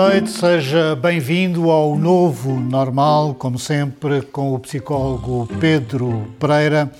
[0.00, 6.90] noite, seja bem-vindo ao novo normal, como sempre, com o psicólogo Pedro Pereira,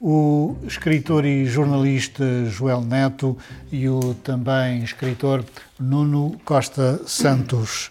[0.00, 3.36] o escritor e jornalista Joel Neto
[3.72, 5.44] e o também escritor
[5.80, 7.90] Nuno Costa Santos.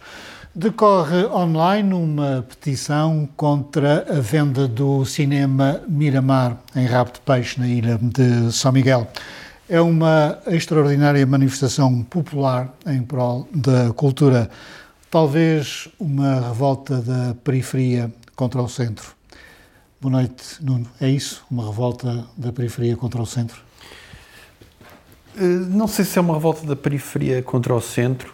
[0.56, 7.68] Decorre online uma petição contra a venda do cinema Miramar em Rabo de Peixe, na
[7.68, 9.10] ilha de São Miguel.
[9.70, 14.50] É uma extraordinária manifestação popular em prol da cultura,
[15.10, 19.16] talvez uma revolta da periferia contra o centro.
[20.02, 20.86] Boa noite, Nuno.
[21.00, 21.46] É isso?
[21.50, 23.62] Uma revolta da periferia contra o centro?
[25.38, 28.34] Eh, não sei se é uma revolta da periferia contra o centro,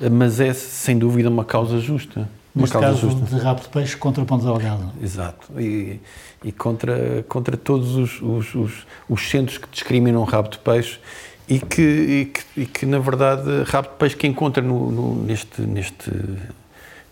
[0.00, 2.28] eh, mas é sem dúvida uma causa justa.
[2.54, 3.34] Neste caso justa.
[3.34, 4.92] de rabo de peixe contra Ponta Delgada.
[5.02, 5.60] Exato.
[5.60, 6.00] E,
[6.44, 8.72] e contra, contra todos os, os, os,
[9.08, 11.00] os centros que discriminam rabo de peixe
[11.48, 15.24] e que, e que, e que, na verdade, rabo de peixe que encontra no, no,
[15.24, 16.10] neste, neste,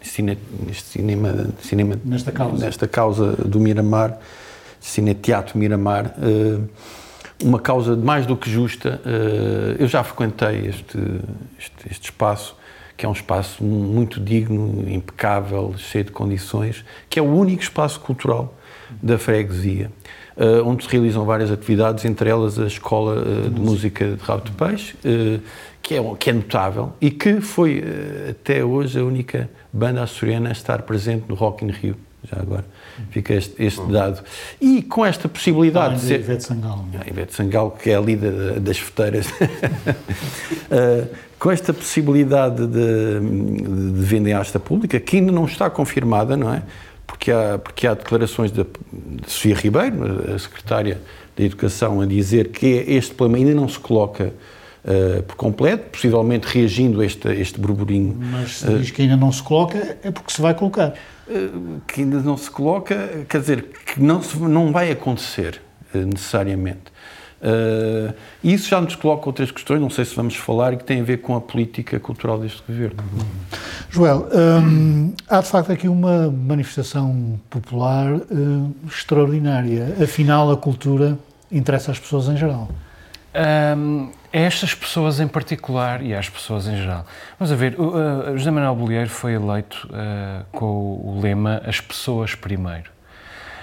[0.01, 2.65] cine, neste cinema, cinema Nesta causa.
[2.65, 4.19] nesta causa do Miramar,
[4.81, 6.59] Cine Teatro Miramar, eh,
[7.43, 9.01] uma causa mais do que justa.
[9.05, 10.98] Eh, eu já frequentei este,
[11.59, 12.57] este, este espaço,
[13.03, 17.98] que é um espaço muito digno, impecável, cheio de condições, que é o único espaço
[17.98, 18.56] cultural
[19.03, 19.91] da freguesia,
[20.36, 24.45] eh, onde se realizam várias atividades, entre elas a Escola eh, de Música de Rabo
[24.45, 25.41] de Peixe, eh,
[25.83, 27.83] que é, que é notável e que foi
[28.30, 31.96] até hoje a única banda açoriana a estar presente no Rock in Rio.
[32.30, 32.64] Já agora
[33.10, 34.22] fica este, este dado.
[34.60, 36.20] E com esta possibilidade de ser.
[36.20, 36.86] Ivete Sangalo.
[37.05, 39.27] A Ivete Sangalo, que é ali da- das futeiras.
[40.70, 46.55] Uh, com esta possibilidade de, de vender esta pública, que ainda não está confirmada, não
[46.55, 46.62] é?
[47.05, 51.00] Porque há, porque há declarações de, de Sofia Ribeiro, a secretária
[51.36, 54.33] da Educação, a dizer que este problema ainda não se coloca
[54.84, 59.16] uh, por completo, possivelmente reagindo a este, a este burburinho Mas se diz que ainda
[59.16, 60.94] não se coloca, é porque se vai colocar.
[61.28, 65.60] Uh, que ainda não se coloca, quer dizer, que não, se, não vai acontecer
[65.94, 66.92] uh, necessariamente.
[67.42, 71.05] Uh, isso já nos coloca outras questões, não sei se vamos falar, que têm a
[71.05, 73.02] ver com a política cultural deste governo.
[73.90, 79.96] Joel, hum, há de facto aqui uma manifestação popular hum, extraordinária.
[80.00, 81.18] Afinal, a cultura
[81.50, 82.68] interessa às pessoas em geral.
[83.35, 87.07] Hum, a estas pessoas em particular e às pessoas em geral.
[87.39, 91.81] Vamos a ver, o, uh, José Manuel Bolieiro foi eleito uh, com o lema As
[91.81, 92.91] pessoas primeiro.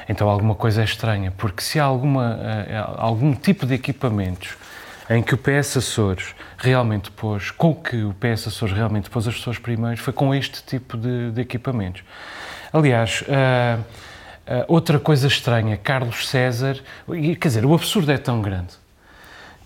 [0.08, 4.58] Então alguma coisa é estranha, porque se há alguma, uh, algum tipo de equipamentos
[5.08, 9.36] em que o PS Açores realmente pôs, com que o PS Açores realmente pôs as
[9.36, 12.04] pessoas primeiro, foi com este tipo de, de equipamentos.
[12.74, 13.84] Aliás, uh,
[14.68, 16.80] outra coisa estranha, Carlos César,
[17.40, 18.80] quer dizer, o absurdo é tão grande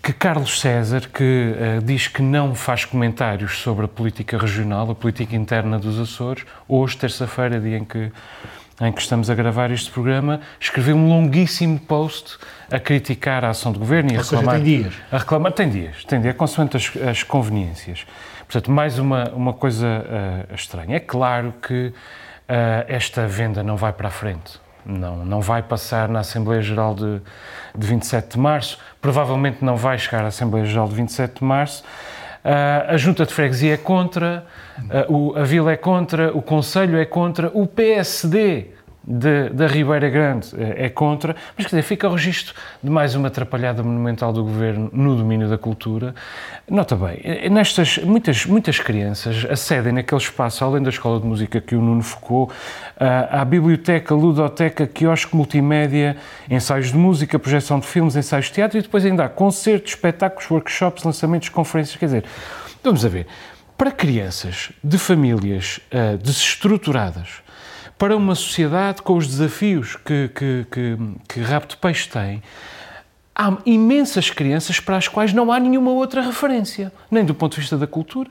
[0.04, 4.94] que Carlos César, que uh, diz que não faz comentários sobre a política regional, a
[4.94, 8.12] política interna dos Açores, hoje, terça-feira, dia em que,
[8.82, 12.36] em que estamos a gravar este programa, escreveu um longuíssimo post
[12.70, 14.56] a criticar a ação do governo e a seja, reclamar.
[14.56, 14.94] tem dias.
[15.10, 18.04] A reclamar, tem dias, tem dias, consoante as, as conveniências.
[18.40, 19.86] Portanto, mais uma, uma coisa
[20.50, 20.96] uh, estranha.
[20.96, 21.92] É claro que uh,
[22.88, 24.63] esta venda não vai para a frente.
[24.84, 27.20] Não, não vai passar na Assembleia Geral de,
[27.76, 31.82] de 27 de Março, provavelmente não vai chegar à Assembleia Geral de 27 de Março.
[32.44, 34.44] Uh, a Junta de Freguesia é contra,
[35.08, 38.74] uh, o, a Vila é contra, o Conselho é contra, o PSD
[39.06, 43.14] de, da Ribeira Grande uh, é contra, mas quer dizer, fica o registro de mais
[43.14, 46.14] uma atrapalhada monumental do Governo no domínio da cultura.
[46.68, 51.74] Nota bem, nestas, muitas, muitas crianças acedem naquele espaço, além da Escola de Música que
[51.74, 52.50] o Nuno focou,
[53.30, 56.16] à biblioteca, ludoteca, quiosque multimédia,
[56.50, 60.50] ensaios de música, projeção de filmes, ensaios de teatro e depois ainda há concertos, espetáculos,
[60.50, 62.24] workshops, lançamentos, conferências, quer dizer,
[62.82, 63.26] vamos a ver,
[63.76, 67.42] para crianças de famílias uh, desestruturadas,
[67.98, 70.98] para uma sociedade com os desafios que, que, que,
[71.28, 72.42] que Rabo de Peixe tem,
[73.34, 77.60] há imensas crianças para as quais não há nenhuma outra referência, nem do ponto de
[77.60, 78.30] vista da cultura,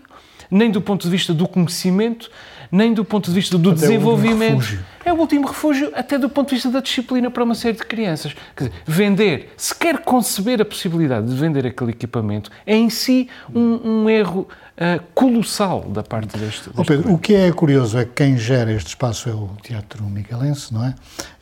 [0.49, 2.29] nem do ponto de vista do conhecimento,
[2.73, 4.63] nem do ponto de vista do Até desenvolvimento.
[4.63, 4.93] O.
[5.05, 7.85] É o último refúgio, até do ponto de vista da disciplina para uma série de
[7.85, 8.33] crianças.
[8.55, 13.29] Quer dizer, vender, se quer conceber a possibilidade de vender aquele equipamento, é em si
[13.53, 14.47] um, um erro
[14.77, 16.71] uh, colossal da parte deste.
[16.75, 20.03] Oh, Pedro, o que é curioso é que quem gera este espaço é o Teatro
[20.05, 20.95] Miguelense, não é?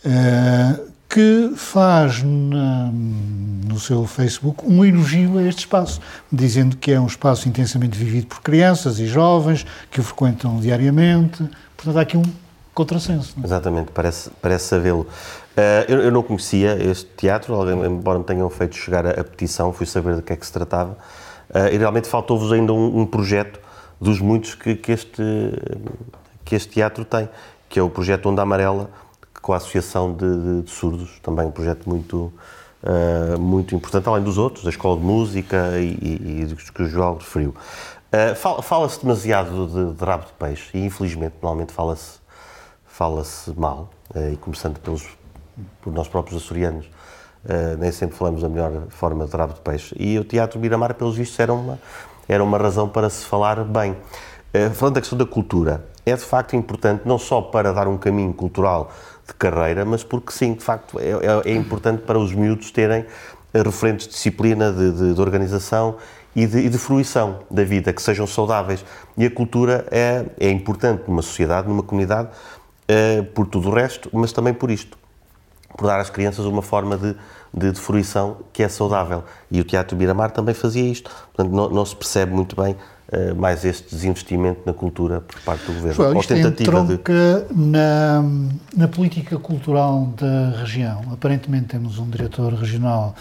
[0.03, 5.99] Uh, que faz na, no seu Facebook um elogio a este espaço,
[6.31, 11.43] dizendo que é um espaço intensamente vivido por crianças e jovens que o frequentam diariamente.
[11.75, 12.23] Portanto, há aqui um
[12.73, 13.35] contrassenso.
[13.41, 13.45] É?
[13.45, 15.01] Exatamente, parece, parece sabê-lo.
[15.01, 17.53] Uh, eu, eu, não conhecia este teatro,
[17.85, 20.53] embora me tenham feito chegar a, a petição, fui saber de que é que se
[20.53, 20.97] tratava.
[21.49, 23.59] Uh, e realmente faltou-vos ainda um, um projeto
[23.99, 25.21] dos muitos que, que, este,
[26.45, 27.27] que este teatro tem,
[27.67, 28.89] que é o projeto Onda Amarela,
[29.41, 32.31] com a Associação de, de, de Surdos, também um projeto muito,
[32.83, 36.87] uh, muito importante, além dos outros, da Escola de Música e, e, e que o
[36.87, 37.55] João referiu.
[38.11, 42.19] Uh, Fala-se demasiado de, de, rabo de peixe e, infelizmente, normalmente fala-se
[42.85, 43.23] fala,
[43.55, 45.07] mal, uh, e começando pelos,
[45.81, 46.85] por nós próprios açorianos,
[47.45, 49.95] uh, nem sempre falamos da melhor forma de rabo de peixe.
[49.97, 51.79] E o Teatro Miramar, pelos vistos, era uma,
[52.27, 53.95] era uma razão para se falar bem.
[54.75, 58.33] falando da questão da cultura, é de facto importante, não só para dar um caminho
[58.33, 58.91] cultural
[59.27, 63.05] de carreira, mas porque sim, de facto, é, é, é importante para os miúdos terem
[63.53, 65.97] referentes de disciplina, de, de, de organização
[66.35, 68.85] e de, e de, fruição da vida, que sejam saudáveis.
[69.17, 72.29] E a cultura é, é importante numa sociedade, numa comunidade,
[72.87, 74.97] é, por tudo o resto, mas também por isto.
[75.77, 77.15] Por dar às crianças uma forma de,
[77.53, 79.23] de, de fruição que é saudável.
[79.49, 81.09] E o Teatro Miramar também fazia isto.
[81.33, 82.75] Portanto, não, não se percebe muito bem
[83.35, 85.93] mais este desinvestimento na cultura por parte do Governo.
[85.93, 86.99] Joel, isto tentativa de...
[87.53, 88.23] na,
[88.75, 91.01] na política cultural da região.
[91.11, 93.15] Aparentemente temos um diretor regional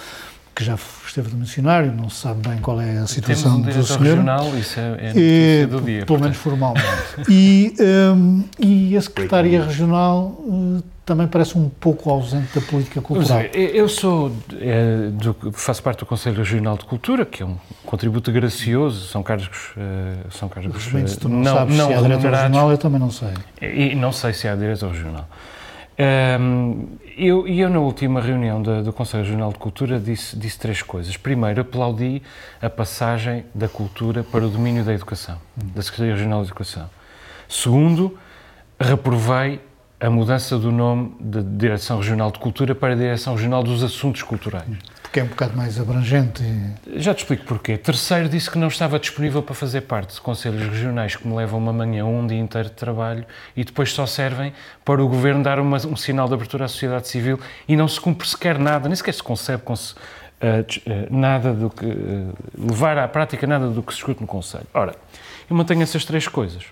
[0.55, 0.77] que já
[1.07, 4.03] esteve no missionário, não se sabe bem qual é a situação um do senhor.
[4.03, 6.05] regional, isso é, é e, do dia.
[6.05, 6.23] Pelo portanto.
[6.23, 6.87] menos formalmente.
[7.29, 7.75] e,
[8.15, 13.41] um, e a secretária regional uh, também parece um pouco ausente da política cultural.
[13.43, 18.31] eu sou, é, do, faço parte do Conselho Regional de Cultura, que é um contributo
[18.31, 22.31] gracioso, são cargos, uh, são cargos se tu não, não sabes não se há diretor
[22.31, 23.31] regional, eu também não sei.
[23.61, 25.29] E, e não sei se há diretor regional.
[26.01, 30.81] Um, eu, eu, na última reunião do, do Conselho Regional de Cultura, disse, disse, três
[30.81, 31.15] coisas.
[31.19, 32.23] Primeiro, aplaudi
[32.63, 36.89] a passagem da cultura para o domínio da educação, da Secretaria Regional de Educação.
[37.47, 38.19] Segundo,
[38.79, 39.61] reprovei
[40.01, 44.23] a mudança do nome de Direção Regional de Cultura para a Direção Regional dos Assuntos
[44.23, 44.65] Culturais.
[45.11, 46.41] Porque é um bocado mais abrangente.
[46.95, 47.77] Já te explico porquê.
[47.77, 51.59] Terceiro, disse que não estava disponível para fazer parte de conselhos regionais que me levam
[51.59, 53.27] uma manhã um dia inteiro de trabalho
[53.57, 54.53] e depois só servem
[54.85, 58.01] para o governo dar uma, um sinal de abertura à sociedade civil e não se
[58.01, 60.07] cumpre sequer nada, nem sequer se concebe uh, uh,
[61.11, 61.87] nada do que.
[61.87, 64.69] Uh, levar à prática nada do que se discute no Conselho.
[64.73, 64.95] Ora,
[65.51, 66.67] eu mantenho essas três coisas.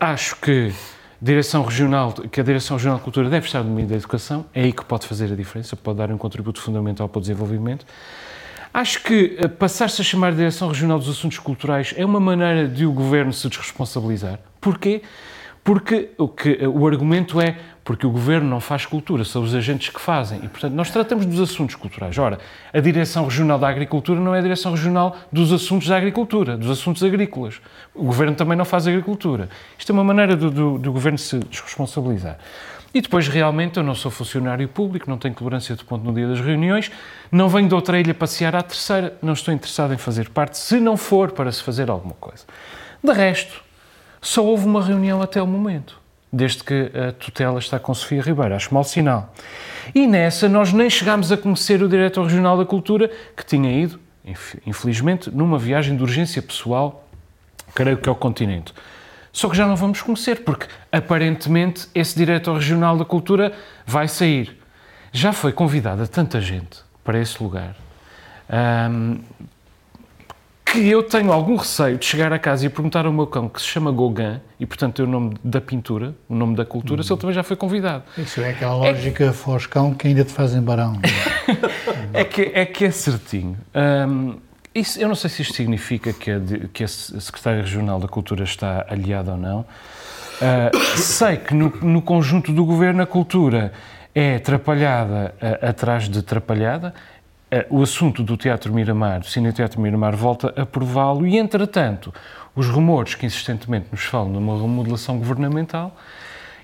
[0.00, 0.74] acho que
[1.24, 4.62] Direção Regional, que a Direção Regional de Cultura deve estar no domínio da educação, é
[4.62, 7.86] aí que pode fazer a diferença, pode dar um contributo fundamental para o desenvolvimento.
[8.74, 12.84] Acho que eh, passar-se a chamar Direção Regional dos Assuntos Culturais é uma maneira de
[12.84, 14.40] o Governo se desresponsabilizar.
[14.60, 15.02] Porquê?
[15.64, 19.88] Porque o, que, o argumento é porque o governo não faz cultura, são os agentes
[19.88, 20.40] que fazem.
[20.42, 22.16] E, portanto, nós tratamos dos assuntos culturais.
[22.18, 22.38] Ora,
[22.72, 26.70] a Direção Regional da Agricultura não é a Direção Regional dos assuntos da agricultura, dos
[26.70, 27.60] assuntos agrícolas.
[27.94, 29.48] O governo também não faz agricultura.
[29.78, 32.38] Isto é uma maneira do, do, do governo se desresponsabilizar.
[32.94, 36.28] E depois, realmente, eu não sou funcionário público, não tenho tolerância de ponto no dia
[36.28, 36.90] das reuniões,
[37.30, 40.78] não venho de outra ilha passear à terceira, não estou interessado em fazer parte, se
[40.78, 42.44] não for para se fazer alguma coisa.
[43.02, 43.62] De resto,
[44.22, 46.00] só houve uma reunião até o momento,
[46.32, 48.54] desde que a tutela está com Sofia Ribeiro.
[48.54, 49.34] Acho mau sinal.
[49.92, 53.98] E nessa nós nem chegámos a conhecer o diretor regional da cultura, que tinha ido,
[54.64, 57.08] infelizmente, numa viagem de urgência pessoal,
[57.74, 58.72] creio que ao continente.
[59.32, 63.52] Só que já não vamos conhecer, porque aparentemente esse diretor regional da cultura
[63.84, 64.56] vai sair.
[65.10, 67.74] Já foi convidada tanta gente para esse lugar.
[68.48, 69.18] Um,
[70.72, 73.60] que eu tenho algum receio de chegar a casa e perguntar ao meu cão, que
[73.60, 77.06] se chama Gauguin, e portanto é o nome da pintura, o nome da cultura, uhum.
[77.06, 78.04] se ele também já foi convidado.
[78.16, 79.32] Isso é aquela lógica é...
[79.32, 80.98] foscão que ainda te fazem barão.
[82.14, 83.58] é, que, é que é certinho.
[83.74, 84.38] Um,
[84.74, 86.40] isso, eu não sei se isto significa que a,
[86.72, 89.60] que a Secretária Regional da Cultura está aliada ou não.
[89.60, 93.74] Uh, sei que no, no, conjunto do governo a cultura
[94.14, 96.94] é atrapalhada uh, atrás de atrapalhada,
[97.68, 102.12] o assunto do Teatro Miramar, do Cine Teatro Miramar, volta a prová-lo e, entretanto,
[102.54, 105.94] os rumores que insistentemente nos falam numa remodelação governamental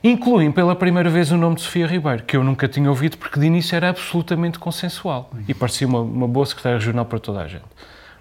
[0.02, 3.38] incluem pela primeira vez o nome de Sofia Ribeiro, que eu nunca tinha ouvido porque
[3.38, 7.48] de início era absolutamente consensual e parecia uma, uma boa secretária regional para toda a
[7.48, 7.64] gente.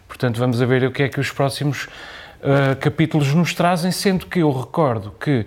[0.08, 4.26] Portanto, vamos a ver o que é que os próximos uh, capítulos nos trazem, sendo
[4.26, 5.46] que eu recordo que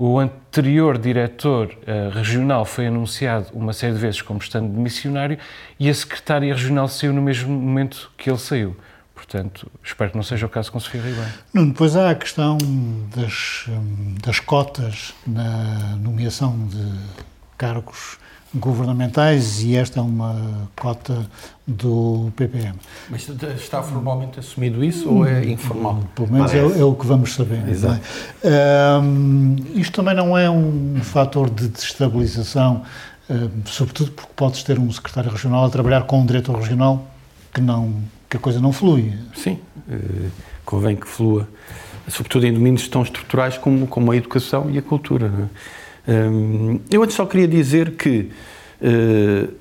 [0.00, 5.36] o anterior diretor uh, regional foi anunciado uma série de vezes como estando de missionário
[5.78, 8.76] e a secretária regional saiu no mesmo momento que ele saiu.
[9.12, 11.28] Portanto, espero que não seja o caso com Sofia Ribeiro.
[11.52, 12.56] Nuno, depois há a questão
[13.14, 13.66] das,
[14.24, 16.94] das cotas na nomeação de
[17.58, 18.18] cargos
[18.58, 21.26] governamentais e esta é uma cota
[21.66, 22.74] do PPM.
[23.10, 26.02] Mas está formalmente assumido isso ou é informal?
[26.14, 27.68] Pelo menos é, é, o que vamos saber.
[27.68, 28.00] Exato.
[28.42, 28.98] É?
[29.00, 32.82] Um, isto também não é um fator de destabilização,
[33.28, 37.06] um, sobretudo porque podes ter um secretário regional a trabalhar com um diretor regional
[37.52, 37.94] que não
[38.28, 39.12] que a coisa não flui.
[39.34, 40.30] Sim, Uh,
[40.66, 41.48] convém que flua,
[42.08, 45.26] sobretudo em domínios tão estruturais como, como a educação e a cultura.
[45.26, 45.77] É?
[46.08, 48.30] Um, eu antes só queria dizer que
[48.80, 49.52] uh,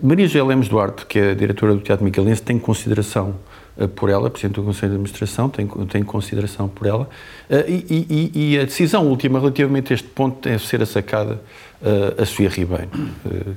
[0.00, 0.40] Maria G.
[0.40, 3.34] Lemos Duarte, que é a diretora do Teatro Micalense, tem consideração
[3.76, 7.10] uh, por ela, Presidente do Conselho de Administração, tem, tem consideração por ela,
[7.50, 11.40] uh, e, e, e, a decisão última relativamente a este ponto deve ser sacada
[12.20, 12.88] a Sofia Ribeiro,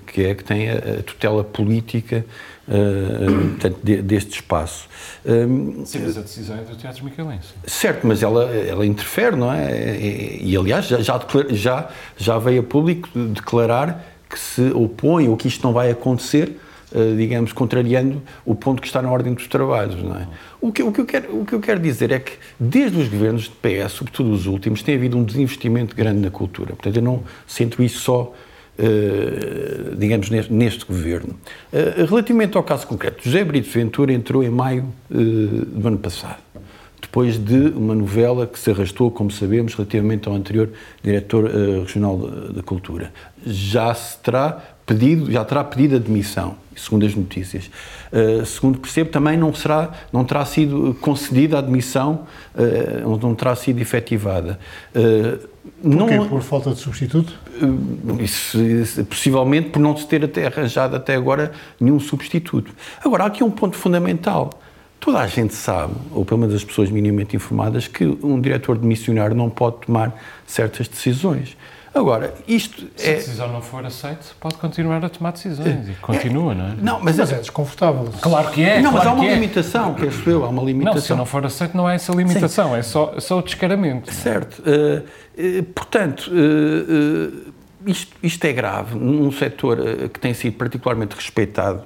[0.05, 2.24] que é que tem a, a tutela política
[2.68, 4.88] uh, portanto, de, deste espaço.
[5.25, 7.50] Um, Sim, mas a decisão é do Teatro Micalense.
[7.65, 9.98] Certo, mas ela, ela interfere, não é?
[10.41, 15.63] E, aliás, já, já, já veio a público declarar que se opõe ou que isto
[15.63, 16.58] não vai acontecer,
[16.94, 20.27] uh, digamos, contrariando o ponto que está na ordem dos trabalhos, não é?
[20.60, 23.08] O que, o, que eu quero, o que eu quero dizer é que, desde os
[23.08, 26.75] governos de PS, sobretudo os últimos, tem havido um desinvestimento grande na cultura.
[26.75, 28.34] Portanto, eu não sinto isso só
[29.98, 31.36] digamos, neste, neste governo.
[31.72, 36.40] Uh, relativamente ao caso concreto, José Brito Ventura entrou em maio uh, do ano passado,
[37.00, 40.70] depois de uma novela que se arrastou, como sabemos, relativamente ao anterior
[41.04, 41.50] diretor
[41.82, 43.12] regional da Cultura.
[43.46, 47.70] Já se terá pedido, já terá pedido admissão, segundo as notícias.
[48.46, 52.28] segundo percebo, também não, será, não terá sido concedida a admissão,
[53.20, 54.60] não terá sido efetivada.
[55.63, 56.18] Porquê?
[56.18, 57.34] Não, por falta de substituto?
[57.62, 62.74] Eh, isso, isso, possivelmente por não se ter até arranjado até agora nenhum substituto.
[63.03, 64.50] Agora, há aqui um ponto fundamental.
[65.00, 68.86] Toda a gente sabe, ou pelo menos as pessoas minimamente informadas, que um diretor de
[68.86, 70.15] missionário não pode tomar
[70.46, 71.56] certas decisões.
[71.93, 73.12] Agora, isto Se é...
[73.12, 76.75] a decisão não for aceita, pode continuar a tomar decisões e continua, não é?
[76.81, 78.10] Não, mas, mas é, é desconfortável.
[78.21, 78.81] Claro que é.
[78.81, 79.33] Não, claro mas há uma é.
[79.33, 80.95] limitação, que eu, há uma limitação.
[80.95, 82.77] Não, se não for aceito, não é essa limitação, Sim.
[82.77, 84.12] é só, só o descaramento.
[84.13, 84.62] Certo.
[84.62, 85.03] Uh,
[85.60, 87.53] uh, portanto, uh,
[87.86, 89.77] isto, isto, é grave num setor
[90.13, 91.83] que tem sido particularmente respeitado.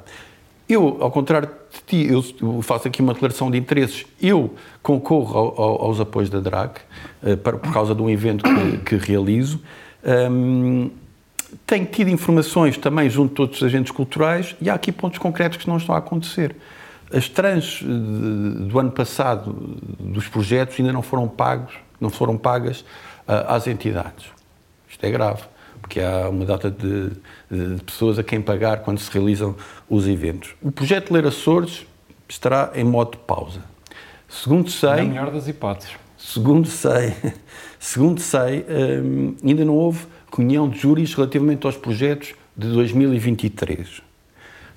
[0.69, 4.05] Eu, ao contrário de ti, eu faço aqui uma declaração de interesses.
[4.21, 6.81] Eu concorro ao, ao, aos apoios da DRAC,
[7.43, 9.61] por causa de um evento que, que realizo.
[10.05, 10.91] Um,
[11.65, 15.57] tenho tido informações também junto de todos os agentes culturais e há aqui pontos concretos
[15.57, 16.55] que não estão a acontecer.
[17.13, 19.53] As trans do ano passado
[19.99, 24.25] dos projetos ainda não foram pagos, não foram pagas uh, às entidades.
[24.89, 25.43] Isto é grave,
[25.81, 27.11] porque há uma data de,
[27.49, 29.55] de, pessoas a quem pagar quando se realizam
[29.89, 30.55] os eventos.
[30.61, 31.85] O projeto Ler Açores
[32.27, 33.61] estará em modo de pausa.
[34.27, 34.89] Segundo sei...
[34.89, 35.93] Na melhor das hipóteses.
[36.25, 37.13] Segundo sei,
[37.79, 44.01] segundo sei um, ainda não houve reunião de júris relativamente aos projetos de 2023.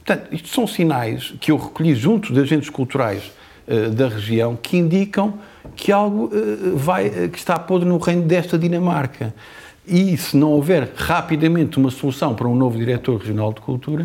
[0.05, 3.33] Portanto, isto são sinais que eu recolhi junto de agentes culturais
[3.67, 5.39] uh, da região que indicam
[5.75, 9.35] que algo uh, vai, uh, que está podre no reino desta Dinamarca.
[9.87, 14.05] E se não houver rapidamente uma solução para um novo diretor regional de cultura,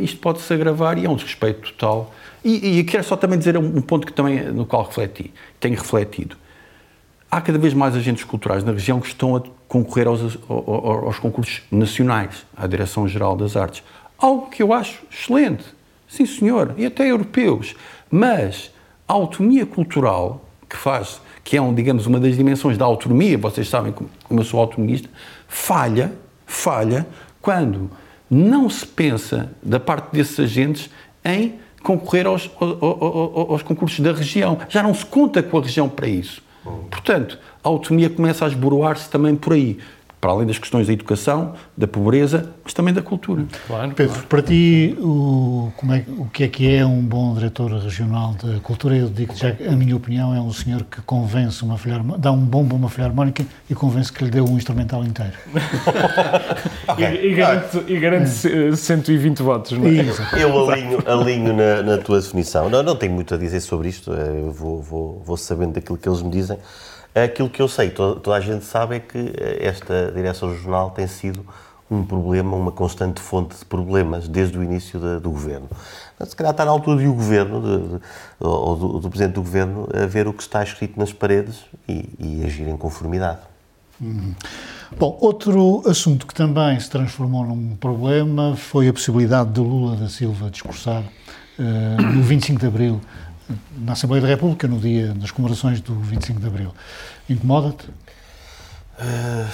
[0.00, 2.14] isto pode se agravar e é um desrespeito total.
[2.42, 6.39] E, e quero só também dizer um ponto que também, no qual refleti, tenho refletido
[7.30, 11.18] há cada vez mais agentes culturais na região que estão a concorrer aos, aos, aos
[11.18, 13.82] concursos nacionais, à Direção-Geral das Artes.
[14.18, 15.64] Algo que eu acho excelente,
[16.08, 17.74] sim senhor, e até europeus.
[18.10, 18.72] Mas
[19.06, 23.68] a autonomia cultural que faz, que é, um, digamos, uma das dimensões da autonomia, vocês
[23.68, 23.92] sabem
[24.24, 25.08] como eu sou autonomista,
[25.48, 26.12] falha,
[26.46, 27.06] falha
[27.40, 27.90] quando
[28.30, 30.90] não se pensa da parte desses agentes
[31.24, 34.58] em concorrer aos, aos, aos concursos da região.
[34.68, 36.42] Já não se conta com a região para isso.
[36.90, 39.78] Portanto, a autonomia começa a esboroar-se também por aí,
[40.20, 43.44] para além das questões da educação, da pobreza, mas também da cultura.
[43.66, 44.28] Claro, Pedro, claro.
[44.28, 48.60] para ti, o, como é, o que é que é um bom diretor regional de
[48.60, 48.96] cultura?
[48.96, 51.78] Eu digo já que a minha opinião é um senhor que convence uma
[52.18, 55.32] dá um bom para uma filharmónica e convence que lhe deu um instrumental inteiro.
[56.86, 57.10] okay.
[57.20, 58.76] E, e, garante, e garante é.
[58.76, 60.42] 120 votos, não é?
[60.42, 62.68] Eu alinho, alinho na, na, tua definição.
[62.68, 66.08] Não, não tenho muito a dizer sobre isto, eu vou, vou, vou sabendo daquilo que
[66.08, 66.58] eles me dizem.
[67.14, 70.90] Aquilo que eu sei, toda, toda a gente sabe, é que eh, esta direção regional
[70.90, 71.44] tem sido
[71.90, 75.68] um problema, uma constante fonte de problemas desde o início do governo.
[76.24, 78.00] Se calhar está na altura de o governo, de, de,
[78.38, 82.08] ou do, do, presidente do governo, a ver o que está escrito nas paredes e,
[82.18, 83.40] e agir em conformidade.
[84.00, 84.34] Uhum.
[84.98, 90.08] Bom, outro assunto que também se transformou num problema foi a possibilidade de Lula da
[90.08, 91.02] Silva discursar
[91.58, 93.00] uh, no 25 de Abril
[93.78, 96.74] na Assembleia da República no dia das comemorações do 25 de Abril.
[97.28, 97.88] Incomoda-te?
[99.00, 99.46] Uh,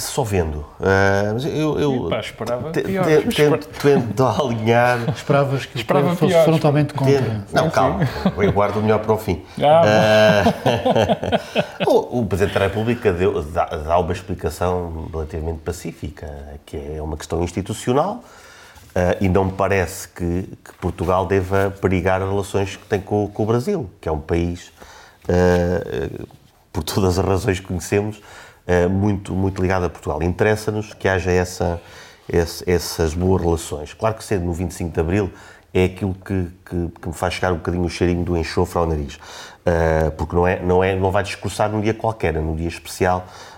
[0.00, 0.58] só vendo.
[0.80, 5.08] Uh, mas eu, eu Epa, esperava te, tento, tento alinhar.
[5.10, 7.46] Esperavas que Esperava fosse pior, frontalmente contra.
[7.52, 8.00] Não, calma,
[8.36, 9.42] eu guardo o melhor para o fim.
[9.62, 10.42] Ah,
[11.86, 16.28] uh, o, o, Presidente da República deu, dá, dá, uma explicação relativamente pacífica,
[16.66, 18.24] que é uma questão institucional
[19.20, 23.42] e não me parece que, que, Portugal deva perigar as relações que tem com, com
[23.42, 24.72] o Brasil, que é um país,
[26.72, 28.20] por todas as razões que conhecemos,
[28.90, 30.22] muito, muito ligado a Portugal.
[30.22, 31.80] Interessa-nos que haja essa,
[32.28, 33.94] essa, essas boas relações.
[33.94, 35.32] Claro que sendo no 25 de Abril
[35.72, 38.86] é aquilo que, que, que, me faz chegar um bocadinho o cheirinho do enxofre ao
[38.86, 39.14] nariz.
[39.14, 42.68] Uh, porque não, é, não, é, não vai discursar num dia qualquer, é num dia
[42.68, 43.49] especial, uh,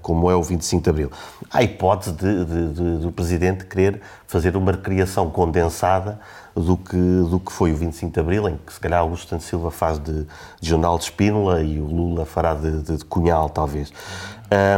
[0.00, 1.12] como é o 25 de Abril.
[1.50, 6.18] Há hipótese de, de, de, do Presidente querer fazer uma recriação condensada
[6.54, 9.46] do que, do que foi o 25 de Abril, em que se calhar Augusto Santos
[9.46, 10.24] Silva faz de,
[10.60, 13.92] de Jornal de Espínola e o Lula fará de, de Cunhal, talvez.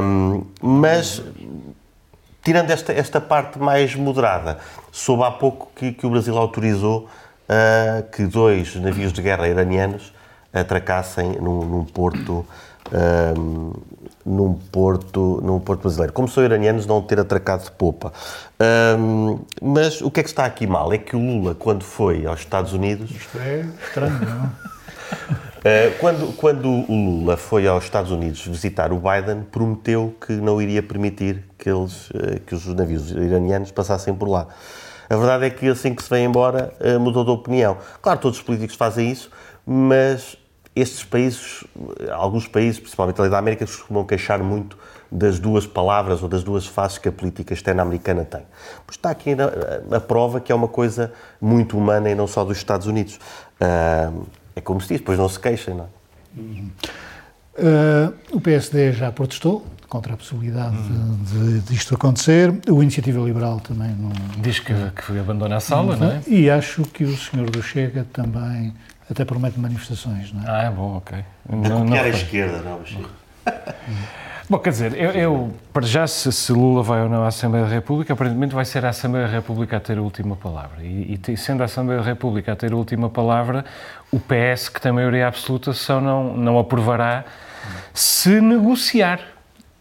[0.03, 1.23] Um, mas
[2.43, 4.59] tirando esta, esta parte mais moderada,
[4.91, 7.09] soube há pouco que, que o Brasil autorizou
[7.49, 10.15] uh, que dois navios de guerra iranianos
[10.53, 12.47] atracassem num, num porto
[12.93, 13.73] um,
[14.25, 16.13] num porto num porto brasileiro.
[16.13, 18.13] Como são iranianos, não ter atracado de popa.
[18.99, 20.93] Um, mas o que é que está aqui mal?
[20.93, 23.11] É que o Lula, quando foi aos Estados Unidos...
[23.11, 24.77] Isto é estranho, não é?
[25.99, 30.81] Quando, quando o Lula foi aos Estados Unidos visitar o Biden, prometeu que não iria
[30.81, 34.47] permitir que, eles, eh, que os navios iranianos passassem por lá.
[35.11, 37.79] A verdade é que assim que se vem embora, eh, mudou de opinião.
[38.01, 39.29] Claro, todos os políticos fazem isso,
[39.67, 40.37] mas
[40.77, 41.65] estes países,
[42.13, 44.77] alguns países, principalmente ali da América, costumam queixar muito
[45.11, 48.43] das duas palavras ou das duas faces que a política externa americana tem.
[48.87, 52.45] Pois está aqui a, a prova que é uma coisa muito humana e não só
[52.45, 53.19] dos Estados Unidos.
[53.59, 56.41] Uh, é como se diz, depois não se queixem, não é?
[56.41, 56.71] Uhum.
[57.59, 61.19] Uh, o PSD já protestou contra a possibilidade uhum.
[61.25, 62.53] de, de, isto acontecer.
[62.69, 64.13] O Iniciativa Liberal também não.
[64.43, 66.23] Diz que, que abandona a sala, não, não é?
[66.27, 68.75] E acho que o senhor do Chega também
[69.11, 70.45] até promete manifestações, não é?
[70.49, 71.25] Ah, é bom, ok.
[71.49, 72.81] Não, não a esquerda, não.
[74.49, 77.67] Bom, quer dizer, eu, eu para já, se, se, Lula vai ou não à Assembleia
[77.67, 80.85] da República, aparentemente vai ser a Assembleia da República a ter a última palavra.
[80.85, 83.65] E, e sendo a Assembleia da República a ter a última palavra,
[84.13, 87.25] o PS, que tem maioria absoluta, só não, não aprovará
[87.93, 89.19] se negociar.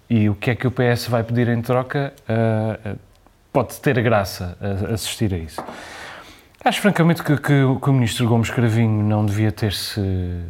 [0.10, 2.98] E o que é que o PS vai pedir em troca uh,
[3.54, 5.64] pode ter graça a, assistir a isso.
[6.66, 10.02] Acho francamente que, que, que o Ministro Gomes Cravinho não devia ter-se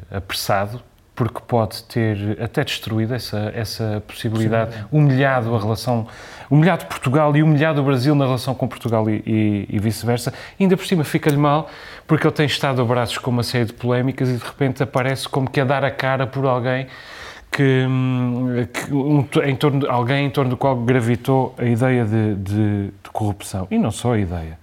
[0.10, 0.82] apressado
[1.14, 4.86] porque pode ter até destruído essa, essa possibilidade, Sim, é.
[4.94, 6.08] humilhado a relação,
[6.50, 10.34] humilhado Portugal e humilhado o Brasil na relação com Portugal e, e, e vice-versa.
[10.58, 11.70] Ainda por cima fica-lhe mal,
[12.08, 15.28] porque ele tem estado a braços com uma série de polémicas e de repente aparece
[15.28, 16.88] como que a dar a cara por alguém
[17.52, 17.86] que,
[18.74, 22.86] que um, em torno de, alguém em torno do qual gravitou a ideia de, de,
[22.88, 23.68] de corrupção.
[23.70, 24.58] E não só a ideia.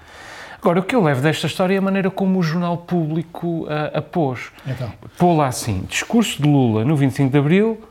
[0.62, 3.98] Agora, o que eu levo desta história é a maneira como o Jornal Público uh,
[3.98, 4.53] a pôs.
[4.64, 4.92] Então.
[5.18, 7.83] Pô lá assim, discurso de Lula no 25 de Abril,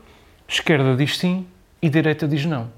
[0.48, 1.46] esquerda diz sim
[1.82, 2.70] e direita diz não.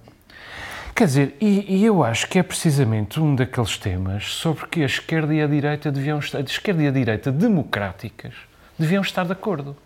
[0.97, 4.87] Quer dizer, e, e, eu acho que é precisamente um daqueles temas sobre que a
[4.87, 8.35] esquerda e a direita deviam estar, a esquerda e a direita democráticas
[8.77, 9.77] deviam estar de acordo.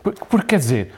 [0.00, 0.94] Porque, porque quer dizer,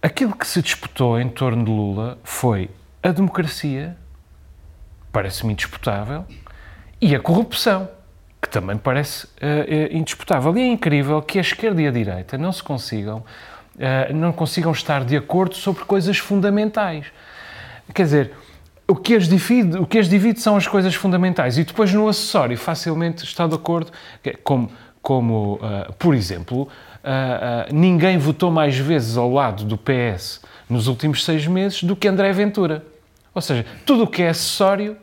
[0.00, 2.70] aquilo que se disputou em torno de Lula foi
[3.02, 3.94] a democracia,
[5.12, 6.24] parece-me indisputável,
[7.00, 7.88] e a corrupção,
[8.40, 9.28] que também parece uh,
[9.90, 10.56] indisputável.
[10.56, 14.72] E é incrível que a esquerda e a direita não se consigam, uh, não consigam
[14.72, 17.06] estar de acordo sobre coisas fundamentais.
[17.94, 18.32] Quer dizer,
[18.86, 22.08] o que, as divide, o que as divide são as coisas fundamentais e depois no
[22.08, 23.92] acessório facilmente está de acordo,
[24.42, 26.68] como, como uh, por exemplo,
[27.72, 32.30] ninguém votou mais vezes ao lado do PS nos últimos seis meses do que André
[32.32, 32.84] Ventura.
[33.34, 34.98] Ou seja, tudo o que é acessório,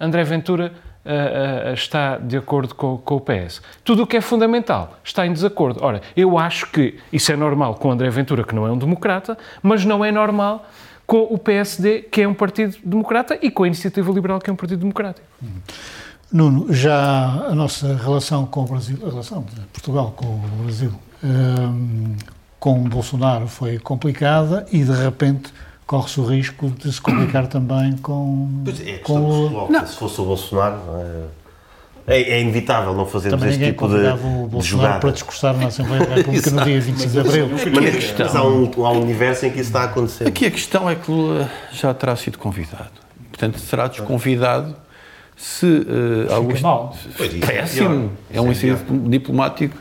[0.00, 0.72] André Ventura
[1.06, 3.62] uh, uh, está de acordo com, com, o PS.
[3.84, 5.80] Tudo o que é fundamental está em desacordo.
[5.82, 9.38] Ora, eu acho que isso é normal com André Ventura, que não é um democrata,
[9.62, 10.66] mas não é normal
[11.06, 14.52] com o PSD, que é um partido democrata, e com a Iniciativa Liberal, que é
[14.52, 15.24] um partido democrático.
[16.32, 20.92] Nuno, já a nossa relação com o Brasil, a relação de Portugal com o Brasil,
[21.22, 22.16] um,
[22.58, 25.52] com Bolsonaro foi complicada e de repente
[25.86, 28.62] corre-se o risco de se complicar também com.
[28.64, 29.70] Pois é, com o...
[29.70, 29.86] não.
[29.86, 30.80] Se fosse o Bolsonaro.
[32.08, 35.66] É, é, inevitável não fazermos Também este tipo de, o Bolsonaro de para discursar na
[35.66, 37.48] Assembleia da República no dia 25 de Abril.
[37.50, 40.28] Mas, mas há, um, há um universo em que isso está a acontecer.
[40.28, 42.92] Aqui a questão é que Lula já terá sido convidado.
[43.30, 44.76] Portanto, será desconvidado
[45.36, 46.62] se uh, Augusto...
[46.62, 46.96] Mal.
[47.44, 48.12] Péssimo.
[48.32, 49.76] É um incidente diplomático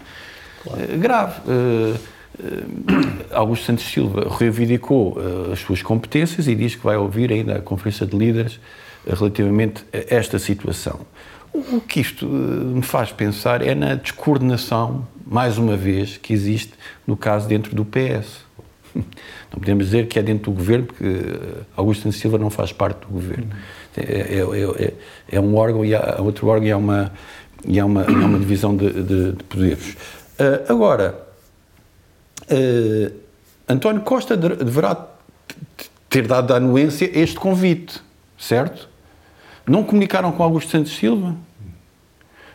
[0.64, 0.82] claro.
[0.82, 1.42] uh, grave.
[1.42, 2.15] Uh,
[3.32, 7.62] Augusto Santos Silva reivindicou uh, as suas competências e diz que vai ouvir ainda a
[7.62, 8.60] Conferência de Líderes
[9.06, 11.00] uh, relativamente a esta situação.
[11.54, 16.74] O, que isto me faz pensar é na descoordenação, mais uma vez, que existe
[17.08, 18.44] no caso dentro do PS.
[18.94, 21.06] Não podemos dizer que é dentro do governo, porque
[21.78, 23.48] Augusto Santos Silva não faz parte do governo.
[23.96, 24.94] É, é, é,
[25.32, 27.12] é, um órgão e há outro órgão e há uma,
[27.66, 29.96] e há uma, há uma divisão de, de, de poderes.
[30.68, 31.26] Agora,
[32.52, 33.14] uh,
[33.68, 35.08] António Costa deverá
[36.10, 38.02] ter dado à anuência este convite,
[38.38, 38.88] certo?
[39.68, 41.36] Não comunicaram com Augusto Santos Silva?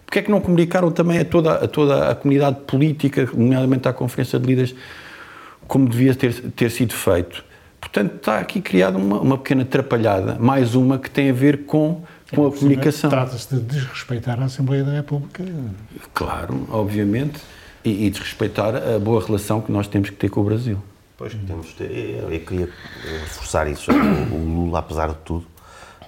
[0.06, 3.92] Porquê é que não comunicaram também a toda, a toda a comunidade política, nomeadamente à
[3.92, 4.74] Conferência de Líderes,
[5.68, 7.44] como devia ter, ter sido feito?
[7.80, 12.02] Portanto, está aqui criada uma, uma pequena atrapalhada, mais uma que tem a ver com,
[12.34, 13.08] com a comunicação.
[13.08, 15.44] Trata-se de desrespeitar a Assembleia da República.
[16.12, 17.40] Claro, obviamente,
[17.84, 20.78] e, e desrespeitar a boa relação que nós temos que ter com o Brasil.
[21.16, 22.68] Pois, temos de, eu, eu queria
[23.20, 23.90] reforçar isso.
[23.90, 25.46] O, o Lula, apesar de tudo,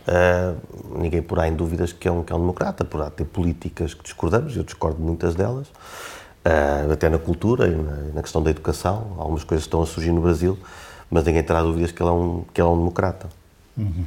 [0.09, 3.95] uh, ninguém porá em dúvidas que é, um, que é um democrata, porá ter políticas
[3.95, 8.43] que discordamos, eu discordo de muitas delas, uh, até na cultura e na, na, questão
[8.43, 9.15] da educação.
[9.19, 10.59] Algumas coisas estão a surgir no Brasil,
[11.11, 13.29] mas ninguém terá dúvidas que ele é um, que ele é um democrata.
[13.77, 14.05] Uhum.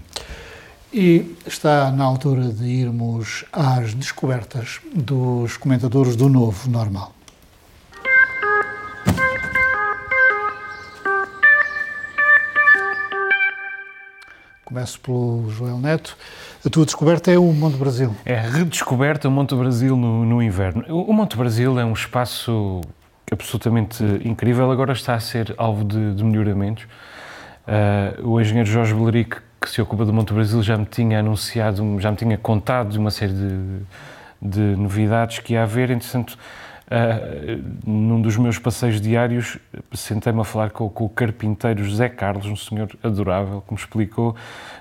[0.91, 7.14] E está na altura de irmos às descobertas dos comentadores do novo normal.
[14.65, 16.17] Começo pelo Joel Neto.
[16.65, 18.15] A tua descoberta é o Monte Brasil.
[18.25, 20.83] É redescoberta o Monte Brasil no, no inverno.
[20.89, 22.81] O Monte Brasil é um espaço
[23.31, 24.71] absolutamente incrível.
[24.71, 26.85] Agora está a ser alvo de, de melhoramentos.
[27.67, 31.99] Uh, o engenheiro Jorge Beleric, que se ocupa do Monte Brasil, já me tinha anunciado,
[31.99, 33.79] já me tinha contado de uma série de,
[34.41, 35.91] de novidades que ia haver.
[35.91, 36.39] Entretanto,
[36.85, 39.57] Uh, num dos meus passeios diários,
[39.91, 44.35] sentei-me a falar com, com, o carpinteiro José Carlos, um senhor adorável, que me explicou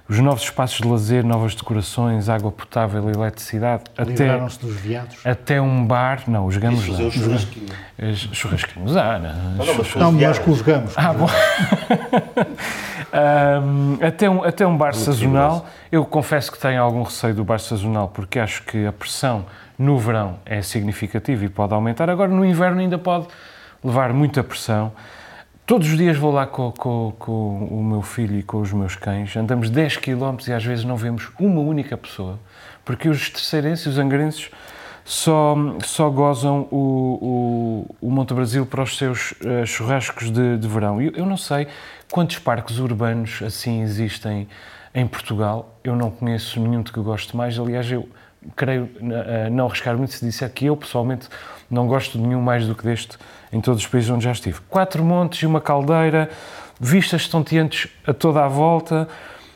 [0.07, 3.85] os novos espaços de lazer, novas decorações, água potável, eletricidade.
[3.97, 5.17] Até, dos viados?
[5.25, 6.25] Até um bar.
[6.27, 6.99] Não, os gamos lá.
[6.99, 8.29] Os churrasquinhos.
[8.33, 9.65] Churrasquinhos, ah, não.
[9.65, 10.93] Não, mas, não, mas com os gamos.
[10.95, 11.27] Ah, bom.
[13.65, 15.67] um, até, um, até um bar Muito sazonal.
[15.91, 19.47] Eu confesso que tenho algum receio do bar sazonal, porque acho que a pressão
[19.79, 22.11] no verão é significativo e pode aumentar.
[22.11, 23.27] Agora, no inverno, ainda pode
[23.83, 24.93] levar muita pressão.
[25.67, 28.97] Todos os dias vou lá com, com, com, o meu filho e com os meus
[28.97, 29.35] cães.
[29.35, 32.39] Andamos 10 km e às vezes não vemos uma única pessoa,
[32.85, 34.51] porque os terceirenses e os angarenses
[35.07, 40.69] só, só gozam o, o, o Monte Brasil para os seus uh, churrascos de, de
[40.69, 41.01] verão.
[41.01, 41.67] Eu, eu não sei
[42.13, 44.47] quantos parques urbanos assim existem
[44.95, 45.79] em Portugal.
[45.83, 47.59] Eu não conheço nenhum de que eu goste mais.
[47.59, 48.07] Aliás, eu
[48.55, 51.27] creio uh, não arriscar muito se disser que eu, pessoalmente,
[51.71, 53.17] não gosto de nenhum mais do que deste
[53.55, 54.59] em todos os países onde já estive.
[54.69, 56.29] Quatro montes e uma caldeira,
[56.81, 59.09] vistas estonteantes a toda a volta,